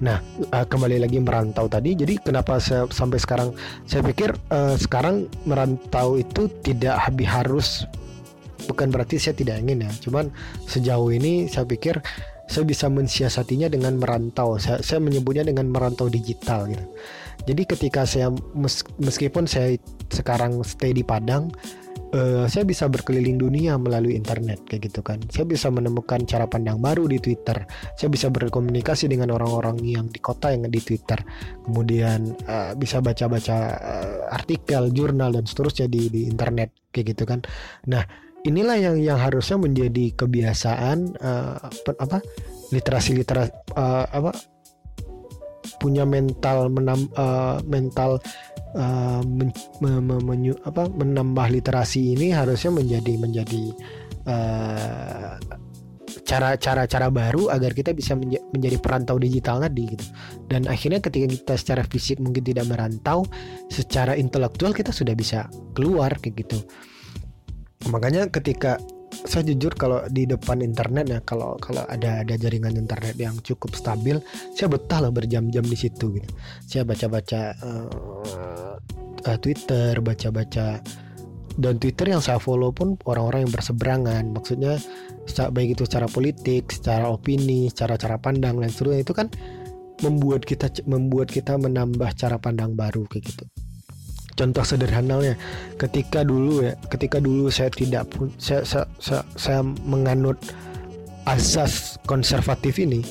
Nah, 0.02 0.20
uh, 0.52 0.66
kembali 0.66 1.00
lagi 1.00 1.22
merantau 1.22 1.70
tadi. 1.70 1.94
Jadi 1.94 2.20
kenapa 2.20 2.58
saya 2.58 2.90
sampai 2.90 3.22
sekarang 3.22 3.50
saya 3.86 4.02
pikir 4.02 4.34
uh, 4.52 4.76
sekarang 4.76 5.30
merantau 5.48 6.18
itu 6.18 6.50
tidak 6.66 6.98
habis 6.98 7.30
harus 7.30 7.68
bukan 8.66 8.90
berarti 8.90 9.22
saya 9.22 9.38
tidak 9.38 9.62
ingin 9.62 9.86
ya. 9.88 9.92
Cuman 10.02 10.34
sejauh 10.68 11.14
ini 11.14 11.48
saya 11.48 11.64
pikir 11.64 12.02
saya 12.50 12.68
bisa 12.68 12.92
mensiasatinya 12.92 13.72
dengan 13.72 13.98
merantau. 13.98 14.60
Saya, 14.60 14.84
saya 14.84 15.00
menyebutnya 15.00 15.48
dengan 15.48 15.72
merantau 15.72 16.12
digital 16.12 16.68
gitu. 16.68 16.86
Jadi 17.44 17.62
ketika 17.68 18.08
saya 18.08 18.32
meskipun 19.00 19.44
saya 19.50 19.76
sekarang 20.08 20.64
stay 20.64 20.96
di 20.96 21.04
Padang, 21.04 21.52
uh, 22.14 22.46
saya 22.46 22.64
bisa 22.64 22.88
berkeliling 22.88 23.42
dunia 23.42 23.76
melalui 23.76 24.16
internet 24.16 24.64
kayak 24.70 24.94
gitu 24.94 25.02
kan. 25.02 25.20
Saya 25.34 25.50
bisa 25.50 25.68
menemukan 25.74 26.24
cara 26.30 26.46
pandang 26.46 26.80
baru 26.80 27.10
di 27.10 27.18
Twitter. 27.20 27.66
Saya 27.98 28.10
bisa 28.14 28.30
berkomunikasi 28.30 29.10
dengan 29.10 29.34
orang-orang 29.34 29.82
yang 29.84 30.06
di 30.08 30.22
kota 30.22 30.54
yang 30.54 30.70
di 30.70 30.80
Twitter. 30.80 31.20
Kemudian 31.66 32.32
uh, 32.46 32.72
bisa 32.78 33.02
baca-baca 33.02 33.58
uh, 33.74 34.20
artikel, 34.32 34.94
jurnal 34.94 35.34
dan 35.34 35.44
seterusnya 35.50 35.90
di 35.90 36.08
di 36.08 36.30
internet 36.30 36.94
kayak 36.94 37.18
gitu 37.18 37.24
kan. 37.26 37.42
Nah, 37.90 38.06
inilah 38.46 38.78
yang 38.78 38.96
yang 39.02 39.20
harusnya 39.20 39.58
menjadi 39.58 40.14
kebiasaan 40.14 41.18
uh, 41.20 41.58
apa 42.00 42.22
literasi 42.70 43.18
literasi 43.18 43.52
uh, 43.76 44.06
apa 44.08 44.32
punya 45.80 46.04
mental 46.08 46.72
menam 46.72 47.08
uh, 47.16 47.60
mental 47.68 48.20
uh, 48.76 49.22
men, 49.26 49.50
me, 49.82 49.92
me, 50.02 50.16
menyu, 50.22 50.54
apa, 50.66 50.90
menambah 50.90 51.48
literasi 51.54 52.18
ini 52.18 52.34
harusnya 52.34 52.74
menjadi 52.74 53.14
menjadi 53.18 53.64
uh, 54.28 55.38
cara 56.24 56.56
cara 56.56 56.88
cara 56.88 57.08
baru 57.10 57.52
agar 57.52 57.76
kita 57.76 57.92
bisa 57.92 58.16
menja 58.16 58.40
menjadi 58.54 58.78
perantau 58.80 59.18
digital 59.18 59.60
tadi 59.62 59.98
gitu. 59.98 60.06
Dan 60.48 60.70
akhirnya 60.70 61.02
ketika 61.02 61.26
kita 61.30 61.54
secara 61.58 61.84
fisik 61.86 62.22
mungkin 62.22 62.46
tidak 62.46 62.70
merantau 62.70 63.26
secara 63.68 64.16
intelektual 64.16 64.72
kita 64.72 64.94
sudah 64.94 65.14
bisa 65.18 65.50
keluar 65.74 66.14
kayak 66.22 66.46
gitu. 66.46 66.60
Makanya 67.92 68.32
ketika 68.32 68.80
saya 69.24 69.44
jujur 69.54 69.74
kalau 69.78 70.02
di 70.10 70.26
depan 70.26 70.60
internet 70.66 71.06
ya 71.10 71.20
kalau 71.24 71.56
kalau 71.62 71.86
ada 71.88 72.26
ada 72.26 72.36
jaringan 72.36 72.76
internet 72.76 73.16
yang 73.16 73.38
cukup 73.40 73.78
stabil 73.78 74.18
saya 74.58 74.68
betah 74.68 75.00
lah 75.06 75.12
berjam-jam 75.14 75.64
di 75.64 75.78
situ 75.78 76.18
gitu. 76.18 76.30
Saya 76.66 76.84
baca-baca 76.84 77.54
uh, 77.62 78.76
uh, 79.30 79.38
Twitter 79.40 79.98
baca-baca 80.02 80.82
dan 81.54 81.78
Twitter 81.78 82.10
yang 82.10 82.22
saya 82.22 82.42
follow 82.42 82.74
pun 82.74 82.98
orang-orang 83.06 83.46
yang 83.46 83.54
berseberangan. 83.54 84.26
Maksudnya 84.34 84.82
baik 85.30 85.80
itu 85.80 85.84
secara 85.88 86.08
politik 86.12 86.68
secara 86.68 87.08
opini 87.08 87.72
secara 87.72 87.96
cara 87.96 88.20
pandang 88.20 88.60
dan 88.60 88.68
seterusnya 88.68 89.02
itu 89.08 89.14
kan 89.16 89.28
membuat 90.04 90.44
kita 90.44 90.68
membuat 90.84 91.32
kita 91.32 91.56
menambah 91.56 92.12
cara 92.20 92.36
pandang 92.36 92.76
baru 92.76 93.08
kayak 93.08 93.24
gitu 93.24 93.46
contoh 94.34 94.66
sederhananya 94.66 95.38
ketika 95.78 96.26
dulu 96.26 96.66
ya 96.66 96.74
ketika 96.90 97.22
dulu 97.22 97.54
saya 97.54 97.70
tidak 97.70 98.10
pun 98.10 98.34
saya, 98.42 98.66
saya, 98.66 98.86
saya, 98.98 99.22
saya 99.38 99.60
menganut 99.86 100.38
asas 101.30 102.02
konservatif 102.10 102.82
ini 102.82 103.06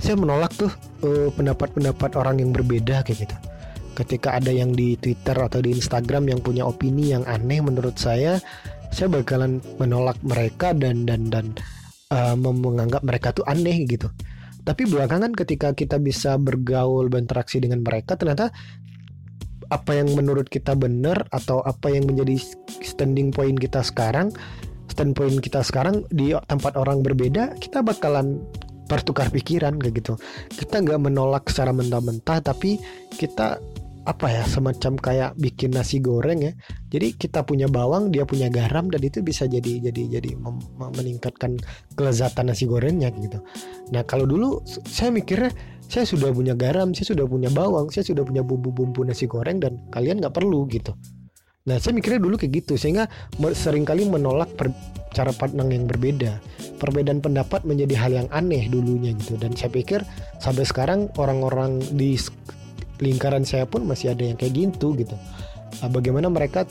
saya 0.00 0.16
menolak 0.16 0.50
tuh 0.56 0.72
eh, 1.04 1.28
pendapat-pendapat 1.36 2.16
orang 2.16 2.40
yang 2.40 2.50
berbeda 2.56 3.04
kayak 3.04 3.28
gitu. 3.28 3.36
Ketika 3.92 4.40
ada 4.40 4.48
yang 4.48 4.72
di 4.72 4.96
Twitter 4.96 5.36
atau 5.36 5.60
di 5.60 5.76
Instagram 5.76 6.24
yang 6.32 6.40
punya 6.40 6.64
opini 6.64 7.12
yang 7.12 7.20
aneh 7.28 7.60
menurut 7.60 8.00
saya 8.00 8.40
saya 8.90 9.12
bakalan 9.12 9.60
menolak 9.76 10.16
mereka 10.24 10.72
dan 10.72 11.04
dan 11.04 11.28
dan 11.28 11.52
uh, 12.10 12.34
menganggap 12.34 13.04
mereka 13.04 13.36
tuh 13.36 13.44
aneh 13.44 13.84
gitu. 13.84 14.08
Tapi 14.64 14.88
belakangan 14.88 15.36
ketika 15.36 15.76
kita 15.76 16.00
bisa 16.00 16.40
bergaul 16.40 17.12
berinteraksi 17.12 17.60
dengan 17.60 17.84
mereka 17.84 18.16
ternyata 18.16 18.52
apa 19.70 19.96
yang 19.96 20.10
menurut 20.18 20.50
kita 20.50 20.74
benar 20.74 21.26
atau 21.30 21.62
apa 21.62 21.90
yang 21.90 22.06
menjadi 22.10 22.38
standing 22.82 23.30
point 23.30 23.56
kita 23.56 23.86
sekarang 23.86 24.34
standpoint 24.90 25.38
kita 25.38 25.62
sekarang 25.62 26.02
di 26.10 26.34
tempat 26.50 26.74
orang 26.74 27.00
berbeda 27.06 27.54
kita 27.62 27.80
bakalan 27.80 28.42
bertukar 28.90 29.30
pikiran 29.30 29.78
kayak 29.78 30.02
gitu. 30.02 30.18
Kita 30.50 30.82
nggak 30.82 30.98
menolak 30.98 31.46
secara 31.46 31.70
mentah-mentah 31.70 32.42
tapi 32.42 32.82
kita 33.14 33.62
apa 34.00 34.26
ya 34.32 34.42
semacam 34.48 34.98
kayak 34.98 35.30
bikin 35.38 35.70
nasi 35.70 36.02
goreng 36.02 36.42
ya. 36.42 36.52
Jadi 36.90 37.14
kita 37.14 37.46
punya 37.46 37.70
bawang 37.70 38.10
dia 38.10 38.26
punya 38.26 38.50
garam 38.50 38.90
dan 38.90 38.98
itu 39.06 39.22
bisa 39.22 39.46
jadi 39.46 39.86
jadi 39.86 40.18
jadi 40.18 40.34
meningkatkan 40.98 41.62
kelezatan 41.94 42.50
nasi 42.50 42.66
gorengnya 42.66 43.14
gitu. 43.14 43.38
Nah 43.94 44.02
kalau 44.02 44.26
dulu 44.26 44.66
saya 44.66 45.14
mikirnya 45.14 45.54
saya 45.90 46.06
sudah 46.06 46.30
punya 46.30 46.54
garam 46.54 46.94
saya 46.94 47.10
sudah 47.10 47.26
punya 47.26 47.50
bawang 47.50 47.90
saya 47.90 48.06
sudah 48.06 48.22
punya 48.22 48.46
bumbu-bumbu 48.46 49.02
nasi 49.02 49.26
goreng 49.26 49.58
dan 49.58 49.82
kalian 49.90 50.22
nggak 50.22 50.30
perlu 50.30 50.62
gitu. 50.70 50.94
Nah 51.66 51.76
saya 51.76 51.92
mikirnya 51.92 52.22
dulu 52.22 52.38
kayak 52.38 52.64
gitu 52.64 52.78
sehingga 52.78 53.10
sering 53.52 53.84
kali 53.84 54.06
menolak 54.06 54.48
per, 54.54 54.72
cara 55.12 55.34
pandang 55.34 55.74
yang 55.74 55.84
berbeda. 55.84 56.38
Perbedaan 56.80 57.20
pendapat 57.20 57.66
menjadi 57.68 57.94
hal 58.00 58.12
yang 58.16 58.28
aneh 58.32 58.70
dulunya 58.72 59.12
gitu. 59.12 59.36
Dan 59.36 59.52
saya 59.52 59.68
pikir 59.68 60.00
sampai 60.40 60.64
sekarang 60.64 61.12
orang-orang 61.20 61.82
di 61.92 62.16
lingkaran 63.02 63.44
saya 63.44 63.68
pun 63.68 63.84
masih 63.84 64.16
ada 64.16 64.24
yang 64.24 64.40
kayak 64.40 64.56
gitu 64.56 64.96
gitu. 64.96 65.12
Nah, 65.84 65.90
bagaimana 65.92 66.32
mereka 66.32 66.64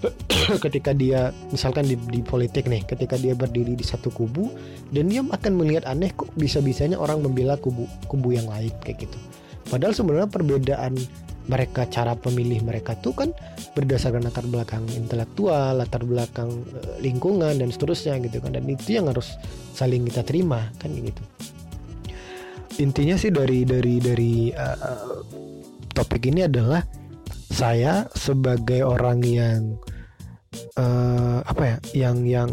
ketika 0.64 0.96
dia 0.96 1.30
misalkan 1.52 1.84
di, 1.84 1.96
di 2.08 2.24
politik 2.24 2.64
nih 2.64 2.82
ketika 2.88 3.20
dia 3.20 3.36
berdiri 3.36 3.76
di 3.76 3.84
satu 3.84 4.08
kubu 4.08 4.48
dan 4.90 5.12
dia 5.12 5.20
akan 5.20 5.52
melihat 5.60 5.84
aneh 5.84 6.08
kok 6.16 6.32
bisa-bisanya 6.40 6.96
orang 6.96 7.20
membela 7.20 7.60
kubu 7.60 7.84
kubu 8.08 8.32
yang 8.32 8.48
lain 8.48 8.72
kayak 8.80 9.04
gitu. 9.04 9.18
Padahal 9.68 9.94
sebenarnya 9.94 10.28
perbedaan 10.32 10.96
mereka 11.50 11.82
cara 11.90 12.14
pemilih 12.14 12.62
mereka 12.62 12.94
tuh 12.98 13.14
kan 13.14 13.30
berdasarkan 13.74 14.22
latar 14.22 14.46
belakang 14.46 14.86
intelektual 14.94 15.78
latar 15.78 16.06
belakang 16.06 16.50
eh, 16.74 16.96
lingkungan 17.04 17.58
dan 17.58 17.68
seterusnya 17.68 18.16
gitu 18.24 18.40
kan. 18.40 18.56
Dan 18.56 18.66
itu 18.66 18.96
yang 18.96 19.10
harus 19.10 19.36
saling 19.76 20.06
kita 20.08 20.24
terima 20.24 20.70
kan 20.80 20.90
gitu. 20.94 21.22
Intinya 22.80 23.18
sih 23.20 23.28
dari 23.28 23.68
dari 23.68 24.00
dari 24.00 24.48
uh, 24.56 25.20
topik 25.92 26.32
ini 26.32 26.48
adalah 26.48 26.80
saya 27.50 28.08
sebagai 28.14 28.86
orang 28.86 29.20
yang 29.26 29.76
uh, 30.78 31.38
apa 31.44 31.62
ya 31.62 31.76
yang 32.08 32.16
yang 32.26 32.50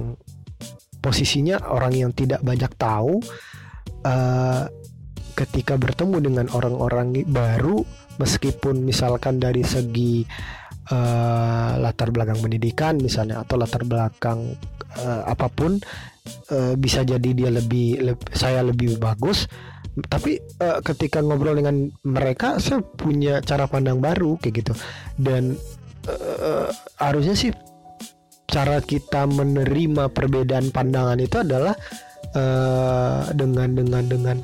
posisinya 1.02 1.62
orang 1.70 1.94
yang 1.96 2.12
tidak 2.12 2.42
banyak 2.44 2.70
tahu 2.76 3.22
uh, 4.06 4.66
ketika 5.38 5.78
bertemu 5.78 6.18
dengan 6.18 6.46
orang-orang 6.50 7.22
baru 7.30 7.86
meskipun 8.18 8.82
misalkan 8.82 9.38
dari 9.38 9.62
segi 9.62 10.26
uh, 10.90 11.78
latar 11.78 12.10
belakang 12.10 12.42
pendidikan 12.42 12.98
misalnya 12.98 13.46
atau 13.46 13.56
latar 13.62 13.86
belakang 13.86 14.58
uh, 15.06 15.24
apa 15.30 15.48
pun 15.54 15.78
uh, 16.52 16.74
bisa 16.76 17.06
jadi 17.06 17.30
dia 17.38 17.50
lebih, 17.54 18.02
lebih 18.02 18.28
saya 18.34 18.66
lebih 18.66 18.98
bagus. 18.98 19.46
Tapi 19.98 20.38
uh, 20.62 20.82
ketika 20.86 21.26
ngobrol 21.26 21.58
dengan 21.58 21.90
mereka 22.06 22.62
saya 22.62 22.82
punya 22.82 23.42
cara 23.42 23.66
pandang 23.66 23.98
baru 23.98 24.38
kayak 24.42 24.66
gitu. 24.66 24.74
Dan 25.18 25.58
uh, 26.10 26.70
harusnya 27.02 27.34
sih 27.34 27.54
cara 28.48 28.80
kita 28.80 29.28
menerima 29.28 30.10
perbedaan 30.12 30.72
pandangan 30.72 31.20
itu 31.20 31.44
adalah 31.44 31.76
uh, 32.34 33.28
dengan 33.36 33.76
dengan 33.76 34.04
dengan 34.08 34.38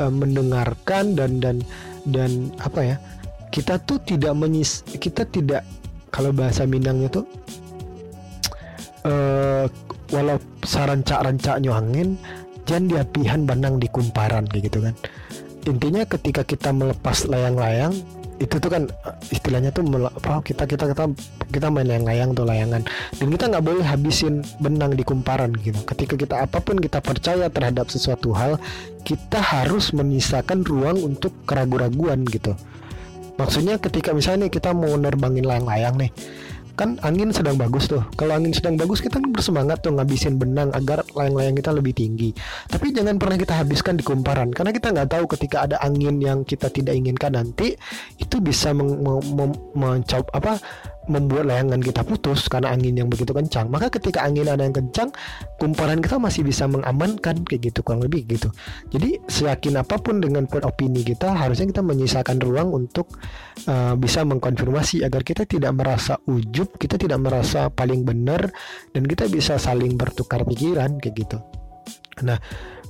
uh, 0.00 0.12
mendengarkan 0.12 1.12
dan 1.14 1.38
dan 1.38 1.56
dan 2.08 2.48
apa 2.64 2.80
ya 2.80 2.96
kita 3.52 3.76
tuh 3.84 4.00
tidak 4.02 4.32
menyis 4.32 4.80
kita 4.96 5.28
tidak 5.28 5.62
kalau 6.08 6.32
bahasa 6.32 6.64
Minangnya 6.64 7.12
tuh 7.12 7.26
uh, 9.04 9.68
walau 10.10 10.40
saranca-ranca 10.66 11.60
angin 11.60 12.18
jangan 12.66 12.84
diapihan 12.86 13.40
benang 13.46 13.82
di 13.82 13.88
kumparan 13.90 14.46
kayak 14.46 14.70
gitu 14.70 14.78
kan. 14.84 14.94
Intinya 15.68 16.02
ketika 16.08 16.42
kita 16.46 16.72
melepas 16.72 17.28
layang-layang 17.28 17.92
itu 18.40 18.56
tuh 18.56 18.72
kan 18.72 18.88
istilahnya 19.28 19.68
tuh 19.68 19.84
apa 20.08 20.40
kita 20.40 20.64
kita 20.64 20.88
kita 20.88 21.04
kita 21.52 21.66
main 21.68 21.84
layang-layang 21.84 22.32
tuh 22.32 22.48
layangan. 22.48 22.80
Dan 23.20 23.26
kita 23.28 23.52
nggak 23.52 23.64
boleh 23.64 23.84
habisin 23.84 24.40
benang 24.64 24.96
di 24.96 25.04
kumparan 25.04 25.52
gitu. 25.60 25.76
Ketika 25.84 26.16
kita 26.16 26.34
apa 26.48 26.58
pun 26.64 26.80
kita 26.80 27.04
percaya 27.04 27.52
terhadap 27.52 27.92
sesuatu 27.92 28.32
hal 28.32 28.56
kita 29.04 29.38
harus 29.44 29.92
menyisakan 29.92 30.64
ruang 30.64 30.96
untuk 31.04 31.36
keraguan-raguan 31.44 32.24
gitu. 32.32 32.56
Maksudnya 33.36 33.76
ketika 33.76 34.16
misalnya 34.16 34.48
kita 34.48 34.72
mau 34.72 34.92
nerbangin 34.96 35.44
layang-layang 35.44 35.96
nih 35.96 36.12
kan 36.80 36.96
angin 37.04 37.28
sedang 37.28 37.60
bagus 37.60 37.92
tuh. 37.92 38.00
Kalau 38.16 38.32
angin 38.32 38.56
sedang 38.56 38.80
bagus 38.80 39.04
kita 39.04 39.20
bersemangat 39.20 39.84
tuh 39.84 39.92
ngabisin 39.92 40.40
benang 40.40 40.72
agar 40.72 41.04
layang-layang 41.12 41.52
kita 41.60 41.76
lebih 41.76 41.92
tinggi. 41.92 42.32
Tapi 42.72 42.96
jangan 42.96 43.20
pernah 43.20 43.36
kita 43.36 43.60
habiskan 43.60 44.00
di 44.00 44.04
kumparan. 44.08 44.48
Karena 44.48 44.72
kita 44.72 44.88
nggak 44.96 45.12
tahu 45.12 45.24
ketika 45.36 45.68
ada 45.68 45.76
angin 45.84 46.16
yang 46.24 46.40
kita 46.48 46.72
tidak 46.72 46.96
inginkan 46.96 47.36
nanti 47.36 47.76
itu 48.16 48.40
bisa 48.40 48.72
mencoba 48.72 50.32
apa 50.32 50.56
membuat 51.08 51.48
layangan 51.48 51.80
kita 51.80 52.04
putus 52.04 52.50
karena 52.50 52.76
angin 52.76 52.98
yang 52.98 53.08
begitu 53.08 53.32
kencang. 53.32 53.72
Maka 53.72 53.88
ketika 53.88 54.20
angin 54.26 54.50
ada 54.50 54.60
yang 54.60 54.76
kencang, 54.76 55.08
kumparan 55.56 56.04
kita 56.04 56.20
masih 56.20 56.44
bisa 56.44 56.68
mengamankan 56.68 57.40
kayak 57.46 57.72
gitu 57.72 57.80
kurang 57.80 58.04
lebih 58.04 58.28
gitu. 58.28 58.52
Jadi 58.92 59.16
seyakin 59.24 59.80
apa 59.80 59.96
pun 59.96 60.20
dengan 60.20 60.44
opini 60.50 61.00
kita, 61.00 61.32
harusnya 61.32 61.72
kita 61.72 61.80
menyisakan 61.80 62.36
ruang 62.42 62.68
untuk 62.74 63.16
uh, 63.70 63.96
bisa 63.96 64.26
mengkonfirmasi 64.28 65.06
agar 65.06 65.24
kita 65.24 65.48
tidak 65.48 65.72
merasa 65.72 66.20
ujub, 66.28 66.76
kita 66.76 67.00
tidak 67.00 67.18
merasa 67.22 67.72
paling 67.72 68.04
benar 68.04 68.52
dan 68.92 69.02
kita 69.08 69.24
bisa 69.30 69.56
saling 69.56 69.96
bertukar 69.96 70.44
pikiran 70.44 71.00
kayak 71.00 71.26
gitu. 71.26 71.38
Nah, 72.20 72.36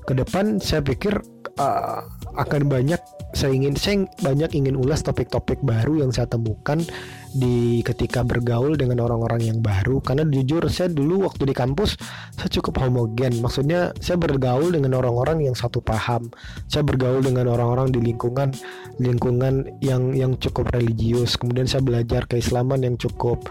ke 0.02 0.12
depan 0.16 0.58
saya 0.58 0.82
pikir 0.82 1.22
uh, 1.60 2.02
akan 2.34 2.62
banyak 2.66 2.98
saya 3.30 3.54
ingin 3.54 3.78
saya 3.78 4.10
banyak 4.18 4.50
ingin 4.58 4.74
ulas 4.74 5.06
topik-topik 5.06 5.62
baru 5.62 6.02
yang 6.02 6.10
saya 6.10 6.26
temukan 6.26 6.82
di 7.30 7.78
ketika 7.86 8.26
bergaul 8.26 8.74
dengan 8.74 9.06
orang-orang 9.06 9.46
yang 9.54 9.58
baru. 9.62 10.02
Karena 10.02 10.26
jujur 10.26 10.66
saya 10.66 10.90
dulu 10.90 11.26
waktu 11.26 11.50
di 11.50 11.54
kampus 11.54 11.94
saya 12.34 12.50
cukup 12.50 12.82
homogen. 12.82 13.38
Maksudnya 13.38 13.94
saya 14.02 14.18
bergaul 14.18 14.74
dengan 14.74 14.98
orang-orang 14.98 15.46
yang 15.46 15.54
satu 15.54 15.78
paham. 15.78 16.30
Saya 16.66 16.82
bergaul 16.82 17.22
dengan 17.22 17.46
orang-orang 17.46 17.94
di 17.94 18.02
lingkungan 18.02 18.50
lingkungan 18.98 19.70
yang 19.78 20.10
yang 20.14 20.34
cukup 20.42 20.74
religius. 20.74 21.38
Kemudian 21.38 21.70
saya 21.70 21.82
belajar 21.86 22.26
keislaman 22.26 22.82
yang 22.82 22.98
cukup 22.98 23.46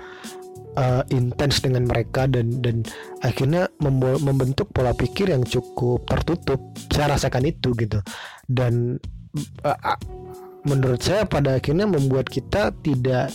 uh, 0.76 1.04
intens 1.10 1.64
dengan 1.64 1.88
mereka 1.88 2.28
dan 2.28 2.60
dan 2.60 2.84
akhirnya 3.24 3.72
membentuk 3.80 4.70
pola 4.76 4.92
pikir 4.92 5.32
yang 5.32 5.48
cukup 5.48 6.04
tertutup. 6.04 6.60
Saya 6.92 7.16
rasakan 7.16 7.48
itu 7.48 7.72
gitu. 7.80 8.04
Dan 8.44 9.00
uh, 9.64 9.98
menurut 10.68 11.00
saya 11.00 11.24
pada 11.24 11.58
akhirnya 11.58 11.88
membuat 11.88 12.28
kita 12.28 12.76
tidak 12.84 13.32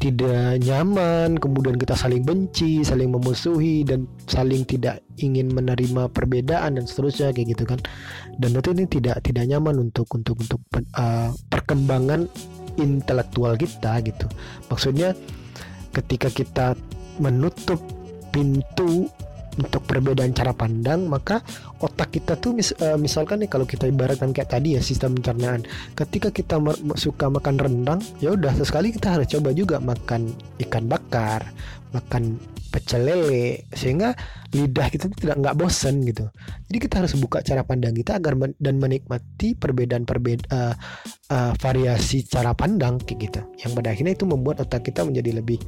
tidak 0.00 0.58
nyaman, 0.64 1.38
kemudian 1.38 1.76
kita 1.78 1.94
saling 1.94 2.24
benci, 2.24 2.82
saling 2.82 3.12
memusuhi 3.12 3.86
dan 3.86 4.08
saling 4.26 4.64
tidak 4.66 5.04
ingin 5.20 5.52
menerima 5.52 6.10
perbedaan 6.10 6.80
dan 6.80 6.84
seterusnya 6.88 7.30
kayak 7.30 7.54
gitu 7.54 7.64
kan. 7.68 7.78
Dan 8.40 8.56
itu 8.56 8.72
ini 8.72 8.84
tidak 8.88 9.22
tidak 9.22 9.44
nyaman 9.46 9.90
untuk 9.90 10.08
untuk 10.16 10.40
untuk 10.40 10.60
uh, 10.96 11.30
perkembangan 11.52 12.26
intelektual 12.80 13.54
kita 13.54 14.00
gitu. 14.02 14.26
Maksudnya 14.72 15.12
ketika 15.92 16.32
kita 16.32 16.66
menutup 17.20 17.78
pintu 18.32 19.12
untuk 19.60 19.84
perbedaan 19.84 20.32
cara 20.32 20.56
pandang 20.56 21.04
maka 21.08 21.44
otak 21.84 22.14
kita 22.16 22.40
tuh 22.40 22.56
mis, 22.56 22.72
uh, 22.80 22.96
misalkan 22.96 23.44
nih 23.44 23.50
kalau 23.52 23.68
kita 23.68 23.88
ibaratkan 23.88 24.32
kayak 24.32 24.52
tadi 24.52 24.78
ya 24.78 24.80
sistem 24.80 25.18
pencernaan. 25.18 25.66
Ketika 25.92 26.32
kita 26.32 26.56
suka 26.96 27.28
makan 27.28 27.60
rendang 27.60 28.00
ya 28.22 28.32
udah 28.32 28.52
sesekali 28.56 28.94
kita 28.94 29.18
harus 29.18 29.28
coba 29.28 29.52
juga 29.52 29.76
makan 29.82 30.32
ikan 30.68 30.84
bakar 30.88 31.44
makan 31.92 32.40
pecel 32.72 33.04
lele 33.04 33.68
sehingga 33.76 34.16
lidah 34.56 34.88
kita 34.88 35.12
tidak 35.12 35.36
nggak 35.44 35.56
bosen 35.60 36.00
gitu. 36.08 36.32
Jadi 36.72 36.78
kita 36.80 37.04
harus 37.04 37.12
buka 37.20 37.44
cara 37.44 37.68
pandang 37.68 37.92
kita 37.92 38.16
agar 38.16 38.32
men 38.32 38.56
dan 38.56 38.80
menikmati 38.80 39.52
perbedaan 39.52 40.08
perbeda 40.08 40.48
uh, 40.48 40.74
uh, 41.28 41.52
variasi 41.60 42.24
cara 42.24 42.56
pandang 42.56 42.96
kayak 43.04 43.18
gitu. 43.28 43.40
Yang 43.60 43.72
pada 43.76 43.88
akhirnya 43.92 44.16
itu 44.16 44.24
membuat 44.24 44.64
otak 44.64 44.88
kita 44.88 45.04
menjadi 45.04 45.44
lebih 45.44 45.60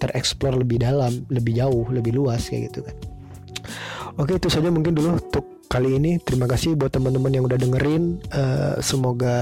tereksplor 0.00 0.58
lebih 0.58 0.82
dalam, 0.82 1.24
lebih 1.30 1.58
jauh, 1.58 1.86
lebih 1.90 2.16
luas 2.16 2.50
kayak 2.50 2.72
gitu 2.72 2.80
kan. 2.84 2.96
Oke 4.20 4.36
itu 4.36 4.52
saja 4.52 4.68
mungkin 4.68 4.92
dulu 4.92 5.16
untuk 5.16 5.64
kali 5.72 5.96
ini. 5.96 6.20
Terima 6.20 6.44
kasih 6.44 6.76
buat 6.76 6.92
teman-teman 6.92 7.32
yang 7.32 7.44
udah 7.48 7.56
dengerin. 7.56 8.20
Uh, 8.28 8.76
semoga 8.84 9.36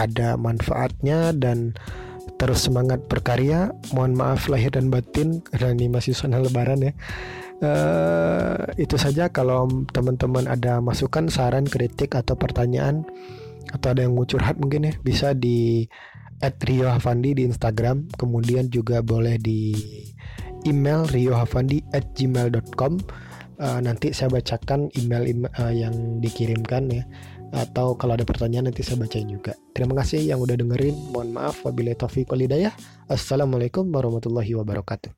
ada 0.00 0.40
manfaatnya 0.40 1.36
dan 1.36 1.76
terus 2.40 2.64
semangat 2.64 3.04
berkarya. 3.12 3.76
Mohon 3.92 4.12
maaf 4.16 4.48
lahir 4.48 4.72
dan 4.72 4.88
batin 4.88 5.44
karena 5.52 5.76
ini 5.76 5.92
masih 5.92 6.16
suasana 6.16 6.40
lebaran 6.40 6.80
ya. 6.80 6.92
Uh, 7.64 8.72
itu 8.80 8.96
saja 8.96 9.28
kalau 9.28 9.68
teman-teman 9.92 10.48
ada 10.48 10.80
masukan, 10.80 11.28
saran, 11.28 11.68
kritik 11.68 12.16
atau 12.16 12.34
pertanyaan 12.34 13.04
atau 13.72 13.92
ada 13.92 14.04
yang 14.04 14.14
mau 14.16 14.28
curhat 14.28 14.60
mungkin 14.60 14.90
ya 14.90 14.94
bisa 15.02 15.32
di 15.32 15.88
at 16.44 16.60
Rio 16.68 16.92
Havandi 16.92 17.40
di 17.40 17.48
Instagram 17.48 18.12
kemudian 18.20 18.68
juga 18.68 19.00
boleh 19.00 19.40
di 19.40 19.72
email 20.68 21.08
riohavandi 21.08 21.80
at 21.96 22.12
gmail.com 22.12 23.00
uh, 23.60 23.80
nanti 23.80 24.12
saya 24.12 24.28
bacakan 24.28 24.92
email, 25.00 25.24
email 25.24 25.52
uh, 25.56 25.72
yang 25.72 26.20
dikirimkan 26.20 26.92
ya. 26.92 27.04
Atau 27.54 27.94
kalau 27.94 28.18
ada 28.18 28.26
pertanyaan 28.26 28.66
nanti 28.66 28.82
saya 28.82 28.98
bacain 28.98 29.30
juga. 29.30 29.54
Terima 29.70 29.94
kasih 29.94 30.26
yang 30.26 30.42
udah 30.42 30.58
dengerin. 30.58 31.14
Mohon 31.14 31.30
maaf 31.38 31.62
wabillahi 31.62 31.94
taufiq 31.94 32.26
walhidayah 32.26 32.74
assalamualaikum 33.06 33.86
warahmatullahi 33.94 34.58
wabarakatuh 34.58 35.12